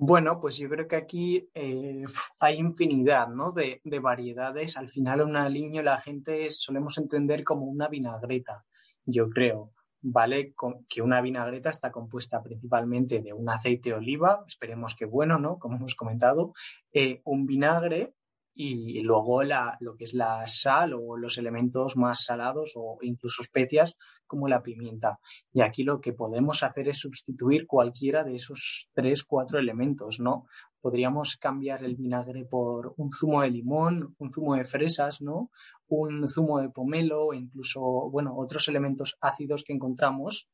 [0.00, 2.04] Bueno, pues yo creo que aquí eh,
[2.38, 3.50] hay infinidad ¿no?
[3.50, 4.76] de, de, variedades.
[4.76, 8.64] Al final un aliño la gente solemos entender como una vinagreta,
[9.04, 9.72] yo creo.
[10.00, 15.40] Vale, Con, que una vinagreta está compuesta principalmente de un aceite oliva, esperemos que bueno,
[15.40, 15.58] ¿no?
[15.58, 16.52] Como hemos comentado,
[16.92, 18.14] eh, un vinagre
[18.60, 23.42] y luego la, lo que es la sal o los elementos más salados o incluso
[23.42, 23.94] especias
[24.26, 25.20] como la pimienta.
[25.52, 30.46] Y aquí lo que podemos hacer es sustituir cualquiera de esos tres, cuatro elementos, ¿no?
[30.80, 35.52] Podríamos cambiar el vinagre por un zumo de limón, un zumo de fresas, ¿no?
[35.86, 40.48] Un zumo de pomelo incluso, bueno, otros elementos ácidos que encontramos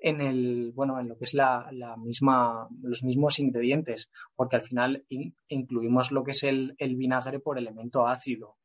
[0.00, 4.62] en el, bueno, en lo que es la, la, misma, los mismos ingredientes, porque al
[4.62, 8.56] final in, incluimos lo que es el, el, vinagre por elemento ácido.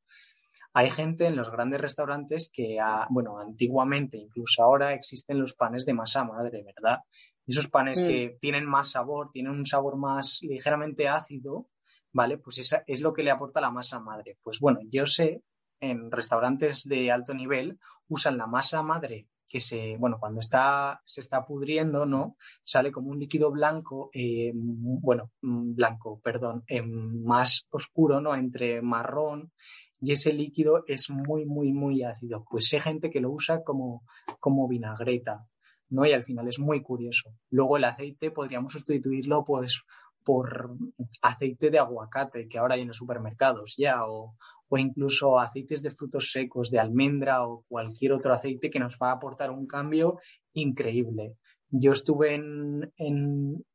[0.73, 5.85] Hay gente en los grandes restaurantes que, ha, bueno, antiguamente, incluso ahora, existen los panes
[5.85, 6.99] de masa madre, ¿verdad?
[7.45, 8.07] Esos panes mm.
[8.07, 11.67] que tienen más sabor, tienen un sabor más ligeramente ácido,
[12.13, 12.37] ¿vale?
[12.37, 14.37] Pues esa es lo que le aporta la masa madre.
[14.43, 15.43] Pues bueno, yo sé,
[15.81, 21.19] en restaurantes de alto nivel usan la masa madre que se, bueno, cuando está, se
[21.19, 22.37] está pudriendo, ¿no?
[22.63, 28.33] Sale como un líquido blanco, eh, bueno, blanco, perdón, eh, más oscuro, ¿no?
[28.33, 29.51] Entre marrón
[29.99, 32.45] y ese líquido es muy, muy, muy ácido.
[32.49, 34.05] Pues hay gente que lo usa como,
[34.39, 35.45] como vinagreta,
[35.89, 36.05] ¿no?
[36.05, 37.35] Y al final es muy curioso.
[37.49, 39.81] Luego el aceite podríamos sustituirlo, pues,
[40.23, 40.75] por
[41.21, 44.35] aceite de aguacate que ahora hay en los supermercados ya, o,
[44.69, 49.09] o, incluso aceites de frutos secos, de almendra o cualquier otro aceite que nos va
[49.09, 50.19] a aportar un cambio
[50.53, 51.35] increíble.
[51.69, 53.65] Yo estuve en, en,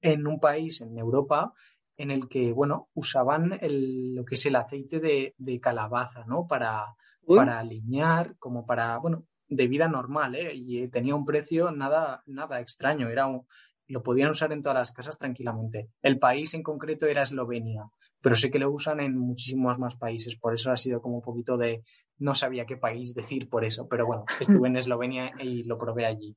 [0.00, 1.52] en un país, en Europa,
[1.96, 6.46] en el que, bueno, usaban el, lo que es el aceite de, de calabaza, ¿no?
[6.46, 6.84] Para,
[7.26, 10.52] para alinear, como para, bueno, de vida normal, ¿eh?
[10.54, 13.46] Y tenía un precio nada, nada extraño, era un,
[13.88, 15.88] lo podían usar en todas las casas tranquilamente.
[16.02, 17.84] El país en concreto era Eslovenia,
[18.20, 21.22] pero sé que lo usan en muchísimos más países, por eso ha sido como un
[21.22, 21.82] poquito de,
[22.18, 26.06] no sabía qué país decir por eso, pero bueno, estuve en Eslovenia y lo probé
[26.06, 26.36] allí.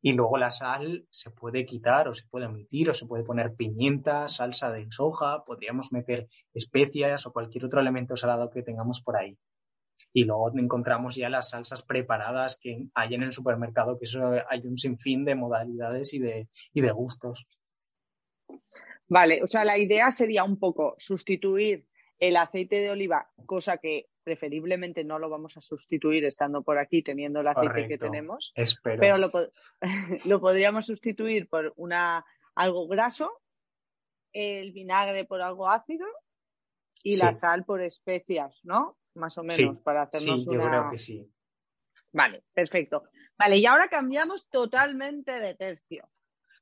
[0.00, 3.54] Y luego la sal se puede quitar o se puede omitir o se puede poner
[3.54, 9.16] pimienta, salsa de soja, podríamos meter especias o cualquier otro elemento salado que tengamos por
[9.16, 9.36] ahí
[10.12, 14.60] y luego encontramos ya las salsas preparadas que hay en el supermercado, que eso hay
[14.66, 17.46] un sinfín de modalidades y de, y de gustos.
[19.08, 21.86] Vale, o sea, la idea sería un poco sustituir
[22.18, 27.02] el aceite de oliva, cosa que preferiblemente no lo vamos a sustituir estando por aquí
[27.02, 27.88] teniendo el aceite Correcto.
[27.88, 29.00] que tenemos, Espero.
[29.00, 29.30] pero lo,
[30.26, 33.30] lo, podríamos sustituir por una algo graso,
[34.32, 36.06] el vinagre por algo ácido
[37.02, 37.22] y sí.
[37.22, 38.98] la sal por especias, ¿no?
[39.18, 40.56] Más o menos, sí, para hacernos sí, una...
[40.56, 41.30] yo creo que sí.
[42.12, 43.04] Vale, perfecto.
[43.36, 46.08] Vale, y ahora cambiamos totalmente de tercio,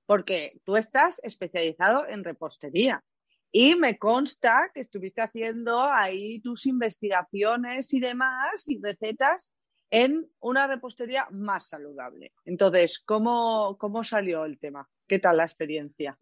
[0.05, 3.05] porque tú estás especializado en repostería.
[3.53, 9.53] Y me consta que estuviste haciendo ahí tus investigaciones y demás y recetas
[9.89, 12.33] en una repostería más saludable.
[12.45, 14.89] Entonces, ¿cómo, cómo salió el tema?
[15.07, 16.19] ¿Qué tal la experiencia?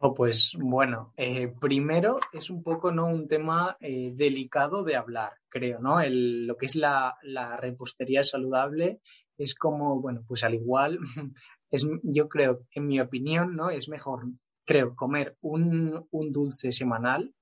[0.00, 3.06] Oh, pues bueno, eh, primero es un poco ¿no?
[3.06, 6.00] un tema eh, delicado de hablar, creo, ¿no?
[6.00, 9.00] El, lo que es la, la, repostería saludable
[9.36, 11.00] es como, bueno, pues al igual,
[11.72, 13.70] es, yo creo, en mi opinión, ¿no?
[13.70, 14.26] Es mejor,
[14.64, 17.34] creo, comer un, un dulce semanal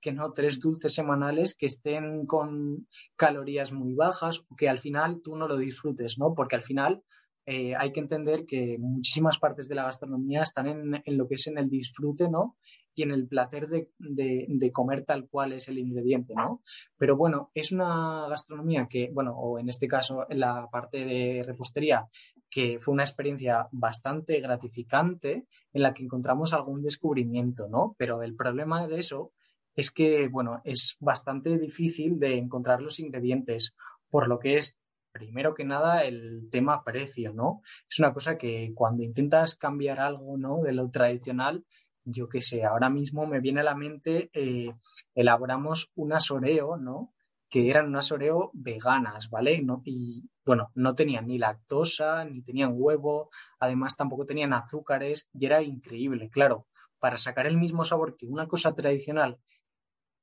[0.00, 5.20] que no tres dulces semanales que estén con calorías muy bajas o que al final
[5.22, 6.34] tú no lo disfrutes, ¿no?
[6.34, 7.04] Porque al final
[7.46, 10.66] eh, hay que entender que muchísimas partes de la gastronomía están
[11.04, 12.56] en, lo que es en el disfrute, ¿no?
[12.94, 16.62] Y en el placer de, de, comer tal cual es el ingrediente, ¿no?
[16.98, 21.42] Pero bueno, es una gastronomía que, bueno, o en este caso en la parte de
[21.44, 22.06] repostería,
[22.50, 27.94] que fue una experiencia bastante gratificante en la que encontramos algún descubrimiento, ¿no?
[27.96, 29.32] Pero el problema de eso
[29.76, 33.74] es que, bueno, es bastante difícil de encontrar los ingredientes,
[34.10, 34.79] por lo que es,
[35.12, 37.62] primero que nada, el tema precio, ¿no?
[37.88, 40.62] Es una cosa que cuando intentas cambiar algo, ¿no?
[40.62, 41.64] De lo tradicional,
[42.04, 44.72] yo qué sé, ahora mismo me viene a la mente, eh,
[45.14, 47.12] elaboramos unas Oreo, ¿no?
[47.48, 49.60] Que eran unas Oreo veganas, ¿vale?
[49.62, 55.46] No, y bueno, no tenían ni lactosa, ni tenían huevo, además tampoco tenían azúcares y
[55.46, 56.66] era increíble, claro.
[56.98, 59.38] Para sacar el mismo sabor que una cosa tradicional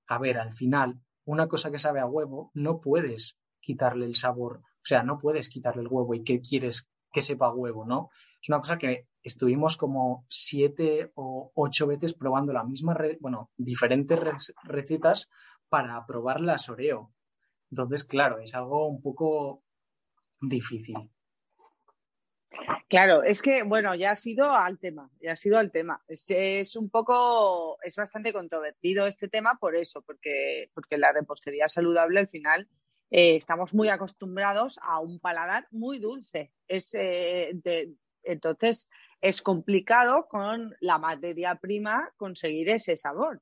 [0.08, 4.62] a ver, al final, una cosa que sabe a huevo, no puedes quitarle el sabor,
[4.78, 8.10] o sea, no puedes quitarle el huevo y que quieres que sepa huevo, ¿no?
[8.42, 13.52] Es una cosa que estuvimos como siete o ocho veces probando la misma, re bueno,
[13.58, 15.30] diferentes re recetas
[15.70, 17.12] para probar la Oreo.
[17.72, 19.64] Entonces, claro, es algo un poco
[20.40, 21.10] difícil.
[22.90, 26.02] Claro, es que, bueno, ya ha sido al tema, ya ha sido al tema.
[26.08, 31.68] Es, es, un poco, es bastante controvertido este tema por eso, porque, porque la repostería
[31.68, 32.70] saludable al final
[33.10, 36.52] eh, estamos muy acostumbrados a un paladar muy dulce.
[36.68, 37.94] Es, eh, de,
[38.24, 38.90] entonces,
[39.22, 43.42] es complicado con la materia prima conseguir ese sabor.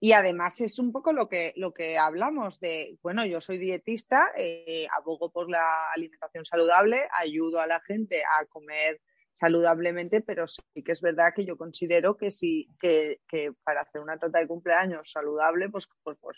[0.00, 4.32] Y además es un poco lo que, lo que hablamos de, bueno, yo soy dietista,
[4.36, 5.64] eh, abogo por la
[5.94, 9.00] alimentación saludable, ayudo a la gente a comer
[9.32, 14.02] saludablemente, pero sí que es verdad que yo considero que sí, que, que para hacer
[14.02, 16.36] una tarta de cumpleaños saludable, pues, pues, pues,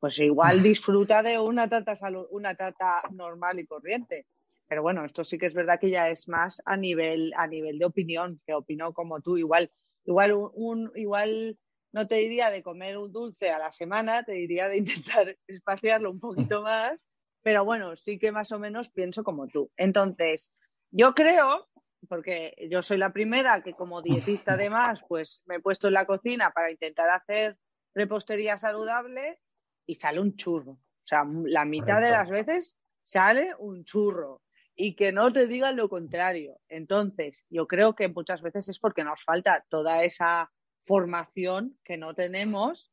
[0.00, 1.94] pues igual disfruta de una tarta,
[2.30, 4.26] una tarta normal y corriente.
[4.66, 7.78] Pero bueno, esto sí que es verdad que ya es más a nivel, a nivel
[7.78, 9.36] de opinión, que opino como tú.
[9.36, 9.70] Igual,
[10.04, 11.58] igual un, igual
[11.92, 16.10] no te diría de comer un dulce a la semana, te diría de intentar espaciarlo
[16.10, 16.98] un poquito más,
[17.42, 19.70] pero bueno, sí que más o menos pienso como tú.
[19.76, 20.52] Entonces,
[20.90, 21.68] yo creo,
[22.08, 26.06] porque yo soy la primera que como dietista además, pues me he puesto en la
[26.06, 27.58] cocina para intentar hacer
[27.94, 29.40] repostería saludable
[29.86, 30.72] y sale un churro.
[30.72, 34.42] O sea, la mitad de las veces sale un churro
[34.76, 36.58] y que no te digan lo contrario.
[36.68, 40.50] Entonces, yo creo que muchas veces es porque nos falta toda esa
[40.82, 42.92] formación que no tenemos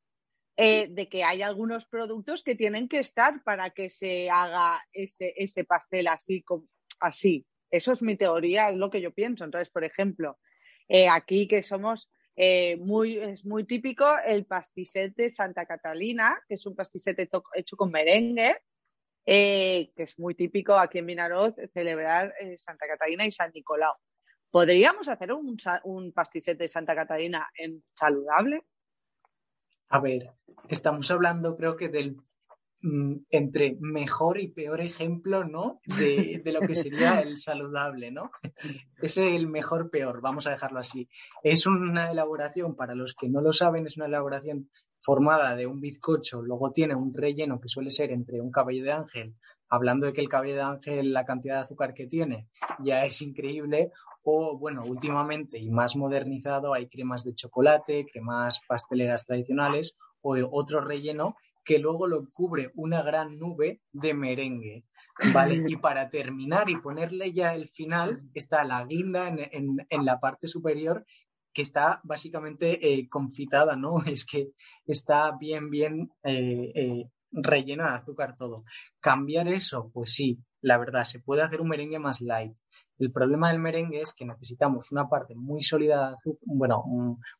[0.57, 5.33] eh, de que hay algunos productos que tienen que estar para que se haga ese,
[5.38, 6.43] ese pastel así,
[6.99, 7.45] así.
[7.69, 9.45] Eso es mi teoría, es lo que yo pienso.
[9.45, 10.39] Entonces, por ejemplo,
[10.88, 16.65] eh, aquí que somos eh, muy, es muy típico el pastisete Santa Catalina, que es
[16.67, 18.61] un pastisete hecho con merengue,
[19.25, 23.95] eh, que es muy típico aquí en Vinaroz celebrar eh, Santa Catalina y San Nicolau.
[24.51, 28.61] ¿Podríamos hacer un, un pastisete de Santa Catalina en saludable?
[29.89, 30.31] A ver,
[30.69, 32.17] estamos hablando creo que del
[32.82, 35.80] entre mejor y peor ejemplo, ¿no?
[35.97, 38.32] De, de, lo que sería el saludable, ¿no?
[39.01, 41.09] Es el mejor peor, vamos a dejarlo así.
[41.43, 44.69] Es una elaboración, para los que no lo saben, es una elaboración
[44.99, 48.91] formada de un bizcocho, luego tiene un relleno que suele ser entre un cabello de
[48.91, 49.36] ángel,
[49.69, 52.47] hablando de que el cabello de ángel, la cantidad de azúcar que tiene
[52.84, 53.91] ya es increíble,
[54.23, 60.82] o bueno, últimamente y más modernizado hay cremas de chocolate, cremas pasteleras tradicionales o otro
[60.82, 61.36] relleno
[61.68, 64.86] que luego lo cubre una gran nube de merengue.
[65.34, 65.63] ¿Vale?
[65.68, 70.20] Y para terminar y ponerle ya el final, está la guinda en, en, en la
[70.20, 71.05] parte superior
[71.53, 73.95] que está básicamente eh, confitada, ¿no?
[74.05, 74.51] Es que
[74.86, 78.63] está bien, bien eh, eh, rellena de azúcar todo.
[78.99, 82.55] Cambiar eso, pues sí, la verdad, se puede hacer un merengue más light.
[83.00, 86.84] El problema del merengue es que necesitamos una parte muy sólida, bueno,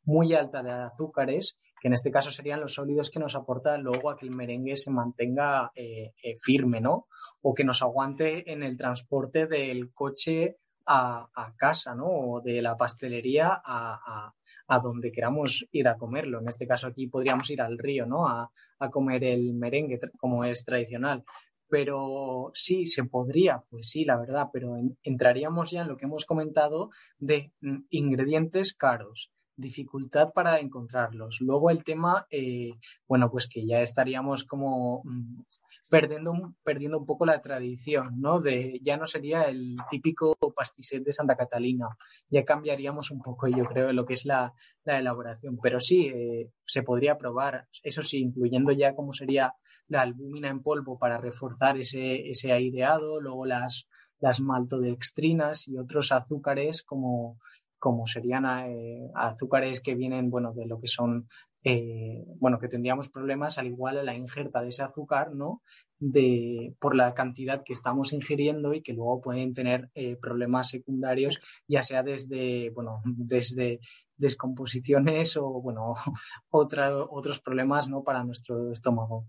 [0.04, 4.10] muy alta de azúcares, que en este caso serían los sólidos que nos aporta luego
[4.10, 7.08] a que el merengue se mantenga eh, eh, firme, ¿no?
[7.42, 12.06] O que nos aguante en el transporte del coche a, a casa, ¿no?
[12.06, 14.34] O de la pastelería a, a,
[14.68, 16.40] a, donde queramos ir a comerlo.
[16.40, 18.28] En este caso aquí podríamos ir al río, ¿no?
[18.28, 18.50] A
[18.92, 21.24] comer el merengue como es tradicional
[21.70, 26.26] pero sí, se podría, pues sí, la verdad, pero entraríamos ya en lo que hemos
[26.26, 31.40] comentado de mm, ingredientes caros, dificultad para encontrarlos.
[31.42, 32.72] Luego el tema, eh,
[33.08, 35.42] bueno, pues que ya estaríamos como mm,
[35.90, 36.34] perdiendo,
[36.64, 38.40] perdiendo un poco la tradición, ¿no?
[38.40, 41.88] De, ya no sería el típico pastisset de Santa Catalina,
[42.30, 46.52] ya cambiaríamos un poco, yo creo, lo que es la, la elaboración, pero sí, eh,
[46.66, 49.54] se podría probar, eso sí, incluyendo ya cómo sería
[49.88, 53.88] la albúmina en polvo para reforzar ese, ese aireado, luego las,
[54.20, 57.38] las maltodextrinas y otros azúcares como,
[57.80, 61.30] como serían eh, azúcares que vienen, bueno, de lo que son
[61.70, 65.62] eh, bueno, que tendríamos problemas al igual a la injerta de ese azúcar, ¿no?
[66.00, 71.42] De, por la cantidad que estamos ingiriendo y que luego pueden tener eh, problemas secundarios,
[71.68, 73.82] ya sea desde, bueno, desde
[74.16, 75.94] descomposiciones o, bueno,
[76.50, 78.02] otros problemas, ¿no?
[78.02, 79.26] Para nuestro estómago.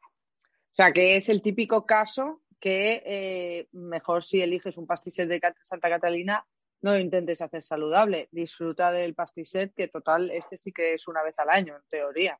[0.00, 5.40] O sea, que es el típico caso que eh, mejor si eliges un pastel de
[5.62, 6.46] Santa Catalina
[6.82, 11.38] no intentes hacer saludable, disfruta del pastisset, que total, este sí que es una vez
[11.38, 12.38] al año, en teoría.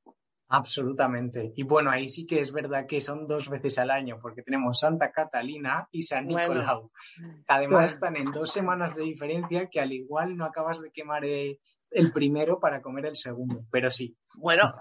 [0.53, 1.53] Absolutamente.
[1.55, 4.81] Y bueno, ahí sí que es verdad que son dos veces al año, porque tenemos
[4.81, 6.91] Santa Catalina y San Nicolau.
[7.47, 11.61] Además, están en dos semanas de diferencia que al igual no acabas de quemar eh,
[11.93, 14.17] el primero para comer el segundo, pero sí.
[14.35, 14.75] Bueno,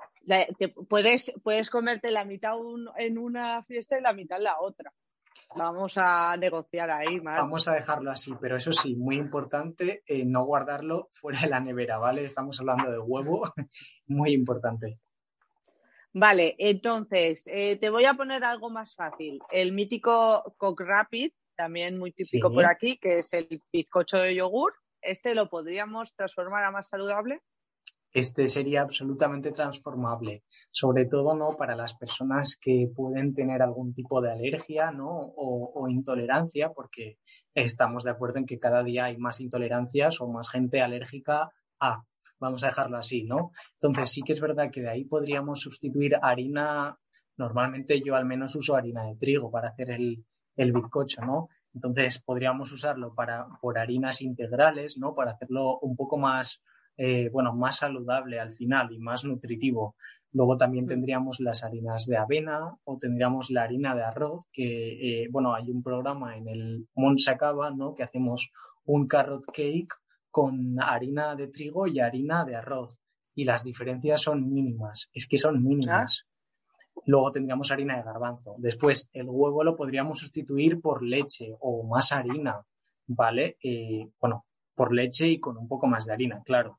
[0.87, 2.53] puedes, puedes comerte la mitad
[2.97, 4.91] en una fiesta y la mitad en la otra.
[5.55, 7.37] Vamos a negociar ahí, más.
[7.37, 11.59] Vamos a dejarlo así, pero eso sí, muy importante, eh, no guardarlo fuera de la
[11.59, 12.23] nevera, ¿vale?
[12.23, 13.41] Estamos hablando de huevo,
[14.07, 14.99] muy importante.
[16.13, 19.39] Vale, entonces, eh, te voy a poner algo más fácil.
[19.51, 24.73] El mítico Cock Rapid, también muy típico por aquí, que es el bizcocho de yogur.
[25.01, 27.41] ¿Este lo podríamos transformar a más saludable?
[28.11, 31.49] Este sería absolutamente transformable, sobre todo ¿no?
[31.57, 35.09] para las personas que pueden tener algún tipo de alergia ¿no?
[35.09, 37.17] o, intolerancia, porque
[37.53, 41.49] estamos de acuerdo en que cada día hay más intolerancias o más gente alérgica
[41.79, 42.03] a,
[42.39, 43.51] vamos a dejarlo así, ¿no?
[43.81, 46.97] Entonces sí que es verdad que de ahí podríamos sustituir harina,
[47.37, 51.47] normalmente yo al menos uso harina de trigo para hacer el, el bizcocho, ¿no?
[51.73, 55.13] Entonces podríamos usarlo para, por harinas integrales, ¿no?
[55.13, 56.61] Para hacerlo un poco más
[57.01, 59.95] eh, bueno, más saludable al final y más nutritivo.
[60.33, 60.89] Luego también mm.
[60.89, 65.71] tendríamos las harinas de avena o tendríamos la harina de arroz, que, eh, bueno, hay
[65.71, 67.95] un programa en el Monsacaba, ¿no?
[67.95, 68.51] Que hacemos
[68.83, 69.93] un carrot cake
[70.29, 72.99] con harina de trigo y harina de arroz.
[73.33, 76.25] Y las diferencias son mínimas, es que son mínimas.
[76.25, 77.01] Ah.
[77.05, 78.55] Luego tendríamos harina de garbanzo.
[78.57, 82.61] Después, el huevo lo podríamos sustituir por leche o más harina,
[83.07, 83.55] ¿vale?
[83.63, 84.45] Eh, bueno,
[84.75, 86.78] por leche y con un poco más de harina, claro.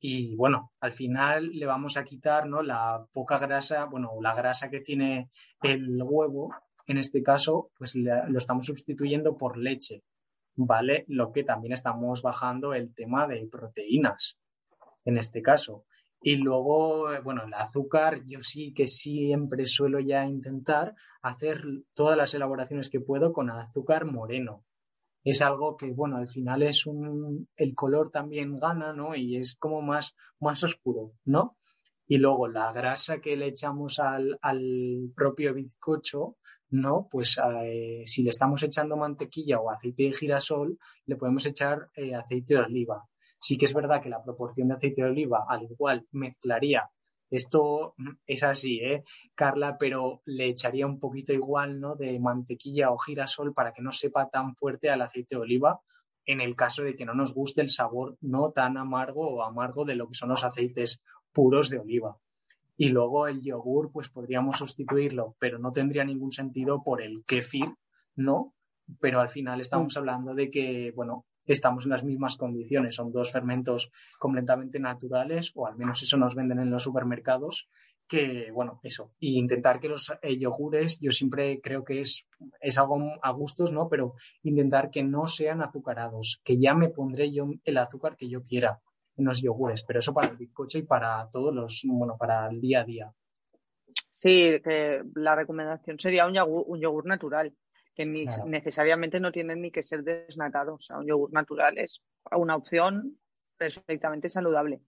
[0.00, 2.62] Y bueno, al final le vamos a quitar ¿no?
[2.62, 5.30] la poca grasa, bueno, la grasa que tiene
[5.62, 6.54] el huevo,
[6.86, 10.02] en este caso, pues lo estamos sustituyendo por leche,
[10.56, 11.04] ¿vale?
[11.06, 14.38] Lo que también estamos bajando el tema de proteínas,
[15.04, 15.84] en este caso.
[16.22, 21.62] Y luego, bueno, el azúcar, yo sí que siempre suelo ya intentar hacer
[21.94, 24.64] todas las elaboraciones que puedo con azúcar moreno,
[25.24, 29.14] es algo que, bueno, al final es un, el color también gana, ¿no?
[29.14, 31.56] Y es como más, más oscuro, ¿no?
[32.06, 36.36] Y luego la grasa que le echamos al, al propio bizcocho,
[36.70, 37.08] ¿no?
[37.10, 42.14] Pues eh, si le estamos echando mantequilla o aceite de girasol, le podemos echar eh,
[42.14, 43.04] aceite de oliva.
[43.40, 46.90] Sí que es verdad que la proporción de aceite de oliva, al igual, mezclaría
[47.30, 47.94] esto
[48.26, 49.04] es así, ¿eh,
[49.34, 49.76] Carla?
[49.78, 51.94] Pero le echaría un poquito igual, ¿no?
[51.94, 55.80] De mantequilla o girasol para que no sepa tan fuerte al aceite de oliva
[56.26, 59.84] en el caso de que no nos guste el sabor no tan amargo o amargo
[59.84, 61.02] de lo que son los aceites
[61.32, 62.18] puros de oliva.
[62.76, 67.74] Y luego el yogur, pues podríamos sustituirlo, pero no tendría ningún sentido por el kefir,
[68.16, 68.54] ¿no?
[69.00, 69.98] Pero al final estamos mm.
[69.98, 72.94] hablando de que, bueno, estamos en las mismas condiciones.
[72.94, 77.68] Son dos fermentos completamente naturales, o al menos eso nos venden en los supermercados,
[78.06, 79.12] que, bueno, eso.
[79.20, 82.26] Y intentar que los eh, yogures, yo siempre creo que es,
[82.60, 83.88] es algo a gustos, ¿no?
[83.88, 88.42] Pero intentar que no sean azucarados, que ya me pondré yo el azúcar que yo
[88.42, 88.80] quiera
[89.16, 92.60] en los yogures, pero eso para el bizcocho y para todos los, bueno, para el
[92.60, 93.12] día a día.
[94.10, 97.54] Sí, que la recomendación sería un yogur, un yogur natural
[98.00, 98.46] que ni Claro.
[98.46, 100.74] necesariamente no tienen ni que ser desnatados.
[100.74, 103.18] O sea, un yogur natural es una opción
[103.58, 104.80] perfectamente saludable.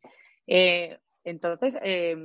[0.46, 2.16] Eh, entonces, eh,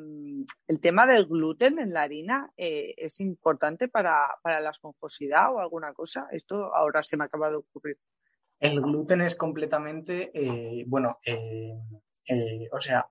[0.68, 5.60] el tema del gluten en la harina eh, es importante para, para la esponjosidad o
[5.60, 6.30] alguna cosa.
[6.32, 7.98] Esto ahora se me acaba de ocurrir.
[8.62, 11.20] El gluten es completamente, eh, bueno,
[12.72, 13.08] o sea,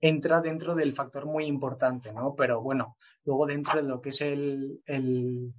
[0.00, 2.34] entra dentro del factor muy importante, ¿no?
[2.34, 5.52] Pero bueno, luego dentro de lo que es el, el-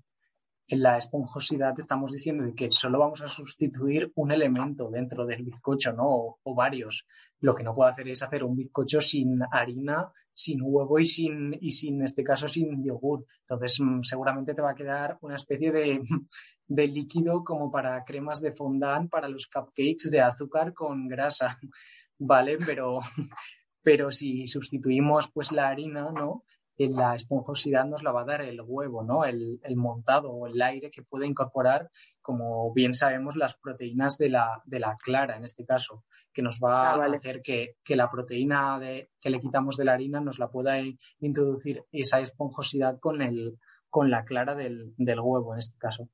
[0.70, 5.92] en la esponjosidad estamos diciendo que solo vamos a sustituir un elemento dentro del bizcocho,
[5.94, 6.08] ¿no?
[6.08, 7.08] O, o varios.
[7.42, 11.58] Lo que no puedo hacer es hacer un bizcocho sin harina, sin huevo y sin,
[11.60, 13.26] y sin, en este caso, sin yogur.
[13.42, 16.02] Entonces, mm, seguramente te va a quedar una especie de,
[16.68, 21.60] de líquido como para cremas de fondant para los cupcakes de azúcar con grasa,
[22.20, 22.58] ¿vale?
[22.66, 23.00] Pero,
[23.84, 26.44] pero si sustituimos pues la harina, ¿no?
[26.88, 29.26] La esponjosidad nos la va a dar el huevo, ¿no?
[29.26, 31.90] El, el montado o el aire que puede incorporar,
[32.22, 36.60] como bien sabemos, las proteínas de la, de la clara, en este caso, que nos
[36.64, 37.16] va Ah, vale.
[37.16, 40.48] a hacer que, que la proteína de, que le quitamos de la harina nos la
[40.48, 40.76] pueda
[41.20, 43.58] introducir esa esponjosidad con, el,
[43.90, 46.08] con la clara del, del huevo, en este caso.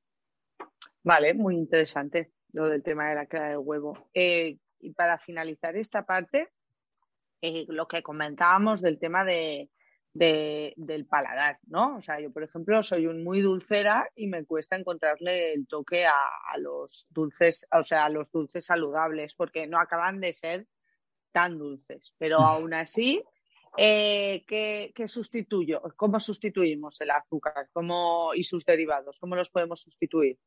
[1.04, 4.08] Vale, muy interesante lo del tema de la clara del huevo.
[4.14, 6.48] Eh, y para finalizar esta parte,
[7.40, 9.70] eh, lo que comentábamos del tema de,
[10.18, 11.96] de- del paladar, ¿no?
[11.96, 16.06] O sea, yo, por ejemplo, soy un muy dulcera y me cuesta encontrarle el toque
[16.06, 20.66] a, a los dulces, o sea, a los dulces saludables, porque no acaban de ser
[21.32, 22.14] tan dulces.
[22.18, 23.22] Pero aún así,
[23.76, 25.82] eh, ¿qué, qué sustituyo?
[25.96, 27.68] ¿Cómo sustituimos el azúcar?
[27.72, 29.18] ¿Cómo, y sus derivados?
[29.20, 30.38] ¿Cómo los podemos sustituir?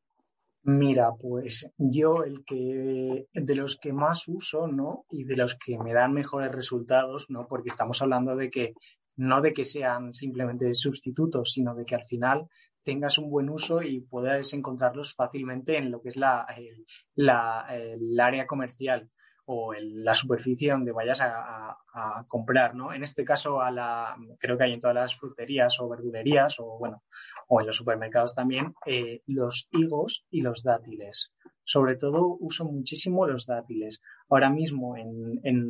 [0.64, 5.06] Mira, pues yo el que de los que más uso, ¿no?
[5.10, 7.48] Y de los que me dan mejores resultados, ¿no?
[7.48, 8.74] Porque estamos hablando de que
[9.20, 12.48] no de que sean simplemente sustitutos, sino de que al final
[12.84, 17.66] tengas un buen uso y puedas encontrarlos fácilmente en lo que es la, el, la-
[17.70, 19.10] el área comercial
[19.46, 22.94] o el- la superficie donde vayas a, a- comprar, ¿no?
[22.94, 26.78] En este caso, a la, creo que hay en todas las fruterías o verdulerías o,
[26.80, 27.04] bueno,
[27.48, 31.34] o en los supermercados también, eh, los higos y los dátiles.
[31.66, 34.02] Sobre todo uso muchísimo los dátiles.
[34.30, 35.68] Ahora mismo en, en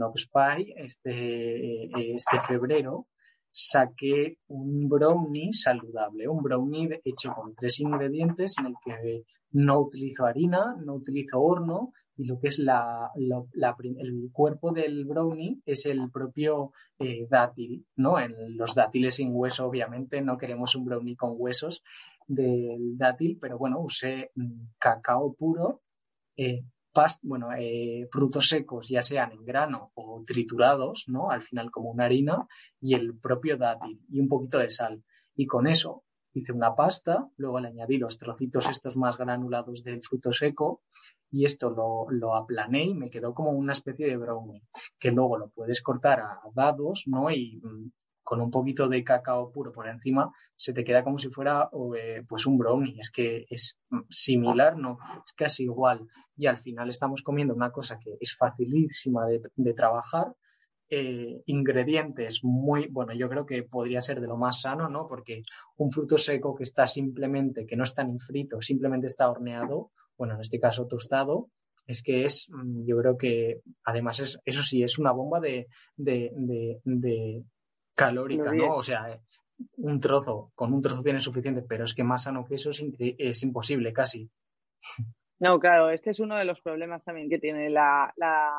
[0.78, 3.08] este, eh, este febrero,
[3.52, 10.26] saqué un brownie saludable, un brownie hecho con tres ingredientes en el que no utilizo
[10.26, 16.12] harina, no utilizo horno y lo que es la, el cuerpo del brownie es el
[16.12, 18.20] propio eh, dátil, ¿no?
[18.20, 21.82] En los dátiles sin hueso, obviamente, no queremos un brownie con huesos
[22.28, 25.82] del dátil, pero bueno, usé mm, cacao puro,
[26.36, 31.32] eh, pas- bueno, eh, frutos secos, ya sean en grano o triturados, ¿no?
[31.32, 32.48] Al final como una harina,
[32.82, 35.04] y el propio dátil y un poquito de sal.
[35.36, 40.02] Y con eso hice una pasta, luego le añadí los trocitos estos más granulados del
[40.02, 40.84] fruto seco
[41.32, 44.64] y esto lo, lo aplané y me quedó como una especie de brownie,
[45.00, 47.30] que luego lo puedes cortar a dados, ¿no?
[47.30, 47.92] Mm,
[48.30, 51.68] con un poquito de cacao puro por encima se te queda como si fuera
[51.98, 53.00] eh, pues un brownie.
[53.00, 56.08] Es que es similar, no, es casi igual.
[56.38, 60.36] Y al final estamos comiendo una cosa que es facilísima de, trabajar,
[60.92, 65.08] eh, ingredientes muy, bueno, yo creo que podría ser de lo más sano, ¿no?
[65.08, 65.42] Porque
[65.78, 70.36] un fruto seco que está simplemente, que no está ni frito, simplemente está horneado, bueno,
[70.36, 71.50] en este caso tostado,
[71.88, 75.66] es que es, mm, yo creo que además es, eso sí, es una bomba de
[78.06, 78.52] calórica.
[78.54, 78.76] ¿no?
[78.76, 79.20] O sea, eh,
[79.78, 82.84] un trozo, con un trozo tiene suficiente, pero es que más sano que eso es,
[82.98, 84.30] es imposible casi.
[85.40, 88.52] No, claro, este es uno de los problemas también que tiene la, la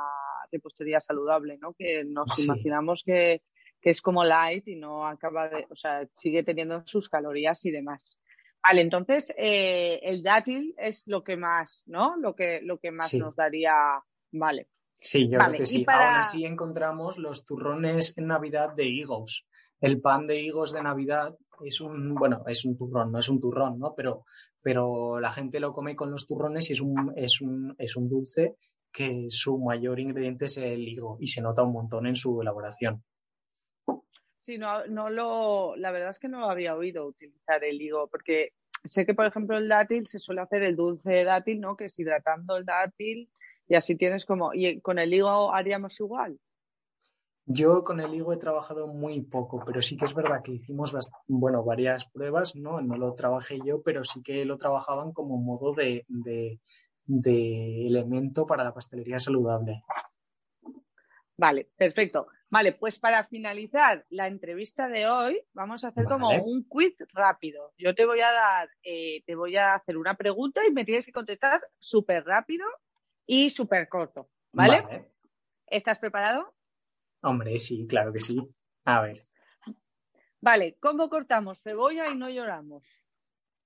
[0.51, 1.74] repostería saludable, ¿no?
[1.74, 2.45] Que nos Sí.
[2.45, 3.43] imaginamos que,
[3.80, 7.70] que es como light y no acaba de, o sea, sigue teniendo sus calorías y
[7.70, 8.18] demás.
[8.62, 12.16] Vale, entonces eh, el dátil es lo que más, ¿no?
[12.16, 13.18] Lo que, lo que más Sí.
[13.18, 13.74] nos daría,
[14.32, 14.68] vale.
[15.01, 15.85] Sí, yo Vale, creo que sí.
[15.85, 19.47] para- Aún así encontramos los turrones en Navidad de higos.
[19.81, 21.35] El pan de higos de Navidad
[21.65, 23.95] es un, bueno, es un turrón, no es un turrón, ¿no?
[23.95, 24.25] Pero,
[24.61, 28.09] pero la gente lo come con los turrones y es un, es un, es un
[28.11, 28.57] dulce
[28.93, 33.03] que su mayor ingrediente es el higo y se nota un montón en su elaboración.
[34.41, 38.09] Sí, no, no lo, la verdad es que no lo había oído utilizar el higo,
[38.09, 38.53] porque
[38.85, 41.77] sé que, por ejemplo, el dátil se suele hacer el dulce de dátil, ¿no?
[41.77, 43.31] Que es hidratando el dátil
[43.71, 46.41] y así tienes como, y con el higo haríamos igual.
[47.47, 50.93] Yo con el higo he trabajado muy poco, pero sí que es verdad que hicimos
[51.29, 52.81] bueno, varias pruebas, ¿no?
[52.81, 56.59] No lo trabajé yo, pero sí que lo trabajaban como modo de, de,
[57.05, 59.85] de elemento para la pastelería saludable.
[61.37, 62.27] Vale, perfecto.
[62.51, 67.73] Vale, pues para finalizar la entrevista de hoy, vamos a hacer como un quiz rápido.
[67.79, 71.07] Yo te voy a dar, eh, te voy a hacer una pregunta y me tienes
[71.07, 72.66] que contestar súper rápido
[73.27, 74.31] y súper corto.
[74.53, 75.11] ¿Vale?
[75.66, 76.55] ¿Estás preparado?
[77.23, 78.41] Hombre, sí, claro que sí.
[78.85, 79.27] A ver,
[80.43, 82.87] Vale, ¿cómo cortamos cebolla y no lloramos?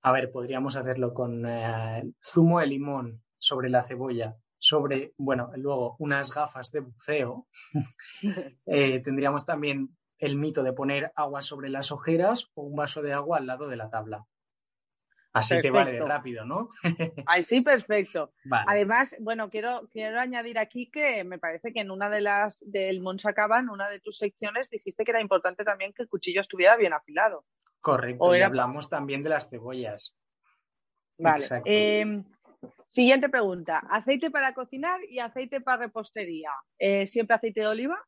[0.07, 5.96] a ver, podríamos hacerlo con eh, zumo de limón sobre la cebolla, sobre, bueno, luego
[5.98, 7.46] unas gafas de buceo.
[8.66, 13.12] Eh, tendríamos también el mito de poner agua sobre las ojeras o un vaso de
[13.12, 14.26] agua al lado de la tabla.
[15.35, 16.68] Así te vale de rápido, ¿no?
[17.26, 18.32] Ay, sí, perfecto.
[18.45, 18.64] Vale.
[18.68, 23.01] Además, bueno, quiero, quiero añadir aquí que me parece que en una de las del
[23.01, 26.76] Monsacaba, en una de tus secciones, dijiste que era importante también que el cuchillo estuviera
[26.76, 27.45] bien afilado.
[27.80, 28.24] Correcto.
[28.24, 30.14] o Y era- hablamos también de las cebollas.
[31.18, 31.47] Vale.
[31.64, 32.22] Eh,
[32.87, 33.78] siguiente pregunta.
[33.91, 36.51] ¿Aceite para cocinar y aceite para repostería?
[36.78, 37.99] Eh, ¿Siempre aceite de oliva?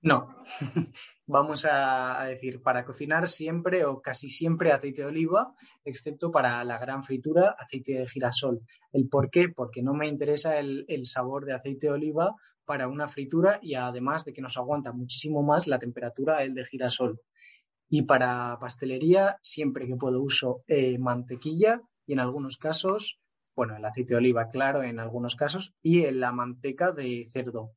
[0.00, 0.28] No,
[1.26, 6.78] vamos a, decir, para cocinar siempre o casi siempre aceite de oliva, excepto para la
[6.78, 8.60] gran fritura, aceite de girasol.
[8.92, 9.48] ¿El por qué?
[9.48, 12.34] Porque no me interesa el, sabor de aceite de oliva
[12.64, 16.64] para una fritura y además de que nos aguanta muchísimo más la temperatura el de
[16.64, 17.20] girasol.
[17.88, 23.18] Y para pastelería, siempre que puedo uso eh, mantequilla y en algunos casos,
[23.56, 27.72] bueno, el aceite de oliva, claro, en algunos casos, y la manteca de cerdo.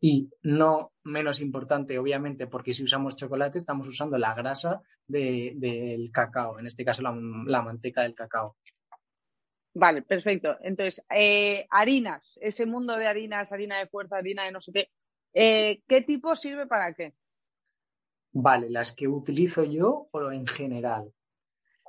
[0.00, 6.10] Y no menos importante, obviamente, porque si usamos chocolate estamos usando la grasa de- del
[6.12, 7.16] cacao, en este caso la,
[7.46, 8.56] la manteca del cacao.
[9.74, 10.56] Vale, perfecto.
[10.62, 14.90] Entonces, eh, harinas, ese mundo de harinas, harina de fuerza, harina de no sé qué,
[15.34, 17.14] eh, ¿qué tipo sirve para qué?
[18.32, 21.12] Vale, las que utilizo yo o en general.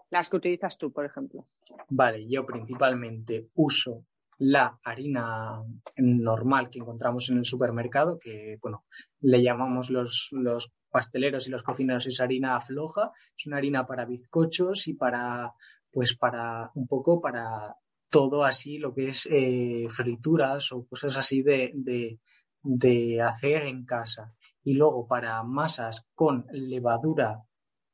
[0.09, 1.45] Las que utilizas tú, por ejemplo.
[1.89, 4.05] Vale, yo principalmente uso
[4.37, 5.63] la harina
[5.97, 8.85] normal que encontramos en el supermercado, que bueno,
[9.19, 14.05] le llamamos los, los pasteleros y los cocineros es harina floja, es una harina para
[14.05, 15.53] bizcochos y para,
[15.91, 17.75] pues para un poco para
[18.09, 22.19] todo así lo que es eh, frituras o cosas así de, de,
[22.61, 24.33] de hacer en casa.
[24.63, 27.46] Y luego para masas con levadura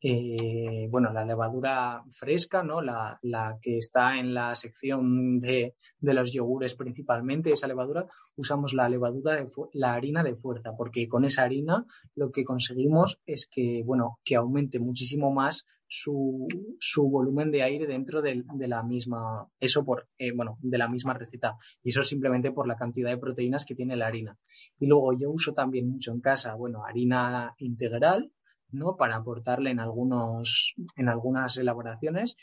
[0.06, 2.82] eh, bueno, la levadura fresca, ¿no?
[2.82, 8.74] La, la que está en la sección de, de, los yogures principalmente, esa levadura, usamos
[8.74, 11.86] la levadura de la harina de fuerza, porque con esa harina
[12.16, 16.48] lo que conseguimos es que, bueno, que aumente muchísimo más su,
[16.80, 20.90] su volumen de aire dentro de, de la misma, eso por, eh, bueno, de la
[20.90, 21.56] misma receta.
[21.82, 24.38] Y eso simplemente por la cantidad de proteínas que tiene la harina.
[24.80, 28.34] Y luego yo uso también mucho en casa, bueno, harina integral,
[28.74, 28.98] ¿no?
[28.98, 32.36] Para aportarle en, algunos, en algunas elaboraciones.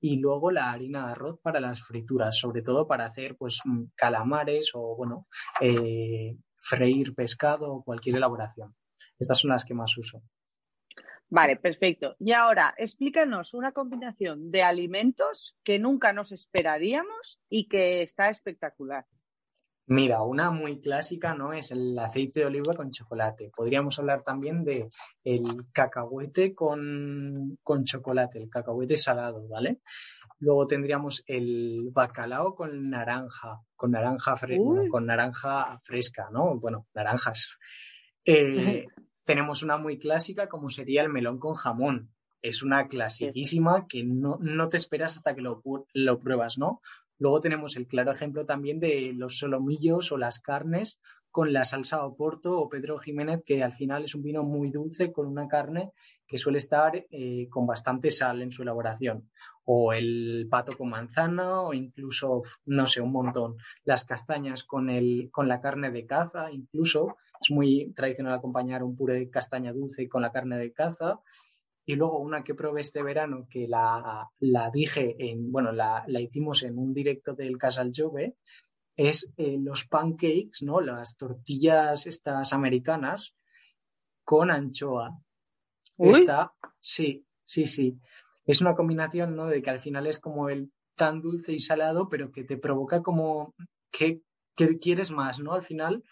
[0.00, 3.60] Y luego la harina de arroz para las frituras, sobre todo para hacer pues
[3.94, 5.26] calamares o, bueno,
[5.60, 8.74] eh, freír pescado o cualquier elaboración.
[9.18, 10.22] Estas son las que más uso.
[11.28, 12.16] Vale, perfecto.
[12.18, 19.06] Y ahora, explícanos una combinación de alimentos que nunca nos esperaríamos y que está espectacular.
[19.86, 23.50] Mira, una muy clásica no es el aceite de oliva con chocolate.
[23.54, 24.88] Podríamos hablar también de
[25.24, 29.80] el cacahuete con, con chocolate, el cacahuete salado, ¿vale?
[30.38, 36.58] Luego tendríamos el bacalao con naranja, con naranja, fre bueno, con naranja fresca, ¿no?
[36.58, 37.50] Bueno, naranjas.
[38.24, 38.86] Eh,
[39.24, 42.10] tenemos una muy clásica como sería el melón con jamón.
[42.40, 45.62] Es una clasiquísima que no, no te esperas hasta que lo,
[45.92, 46.80] lo pruebas, ¿no?
[47.18, 51.00] Luego tenemos el claro ejemplo también de los solomillos o las carnes
[51.34, 55.10] con la salsa Oporto o Pedro Jiménez, que al final es un vino muy dulce
[55.10, 55.90] con una carne
[56.28, 59.28] que suele estar eh, con bastante sal en su elaboración.
[59.64, 63.56] O el pato con manzana o incluso, no sé, un montón.
[63.82, 67.16] Las castañas con, el, con la carne de caza, incluso.
[67.40, 71.18] Es muy tradicional acompañar un puré de castaña dulce con la carne de caza.
[71.86, 76.20] Y luego una que probé este verano, que la, la dije en, bueno, la, la,
[76.20, 78.36] hicimos en un directo del Casal Jove,
[78.96, 80.80] es eh, los pancakes, ¿no?
[80.80, 83.34] Las tortillas estas americanas
[84.24, 85.18] con anchoa.
[85.96, 86.10] Uy.
[86.10, 87.98] Esta, sí, sí, sí.
[88.46, 89.46] Es una combinación, ¿no?
[89.46, 93.02] De que al final es como el tan dulce y salado, pero que te provoca
[93.02, 93.54] como
[93.90, 94.22] que,
[94.56, 95.52] que quieres más, ¿no?
[95.52, 96.02] Al final.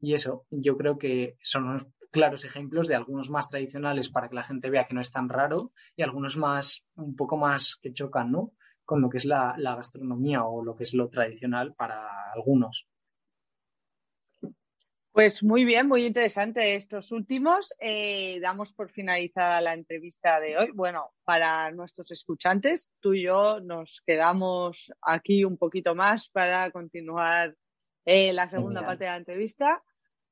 [0.00, 4.34] Y eso, yo creo que son unos claros ejemplos de algunos más tradicionales para que
[4.34, 7.92] la gente vea que no es tan raro y algunos más, un poco más que
[7.92, 8.52] chocan, ¿no?
[8.84, 12.88] Con lo que es la, la gastronomía o lo que es lo tradicional para algunos.
[15.12, 17.74] Pues muy bien, muy interesante estos últimos.
[17.80, 20.70] Eh, damos por finalizada la entrevista de hoy.
[20.72, 27.56] Bueno, para nuestros escuchantes, tú y yo nos quedamos aquí un poquito más para continuar
[28.04, 28.86] eh, la segunda Genial.
[28.86, 29.82] parte de la entrevista.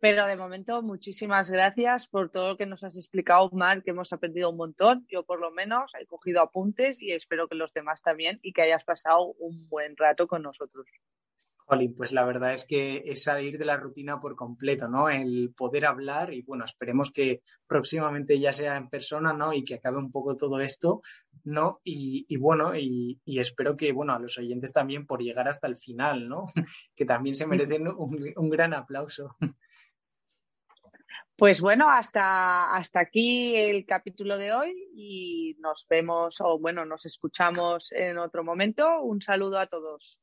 [0.00, 4.12] Pero de momento, muchísimas gracias por todo lo que nos has explicado, Mar, que hemos
[4.12, 5.04] aprendido un montón.
[5.08, 8.62] Yo por lo menos he cogido apuntes y espero que los demás también y que
[8.62, 10.86] hayas pasado un buen rato con nosotros.
[11.66, 15.10] Jolín, pues la verdad es que es salir de la rutina por completo, ¿no?
[15.10, 19.52] El poder hablar y bueno, esperemos que próximamente ya sea en persona, ¿no?
[19.52, 21.02] Y que acabe un poco todo esto,
[21.44, 21.80] ¿no?
[21.84, 25.76] Y, y bueno, y, espero que, bueno, a los oyentes también por llegar hasta el
[25.76, 26.46] final, ¿no?
[26.96, 29.36] que también se merecen un gran aplauso.
[31.38, 37.06] Pues bueno, hasta, hasta aquí el capítulo de hoy y nos vemos o bueno, nos
[37.06, 39.02] escuchamos en otro momento.
[39.02, 40.18] Un saludo a todos.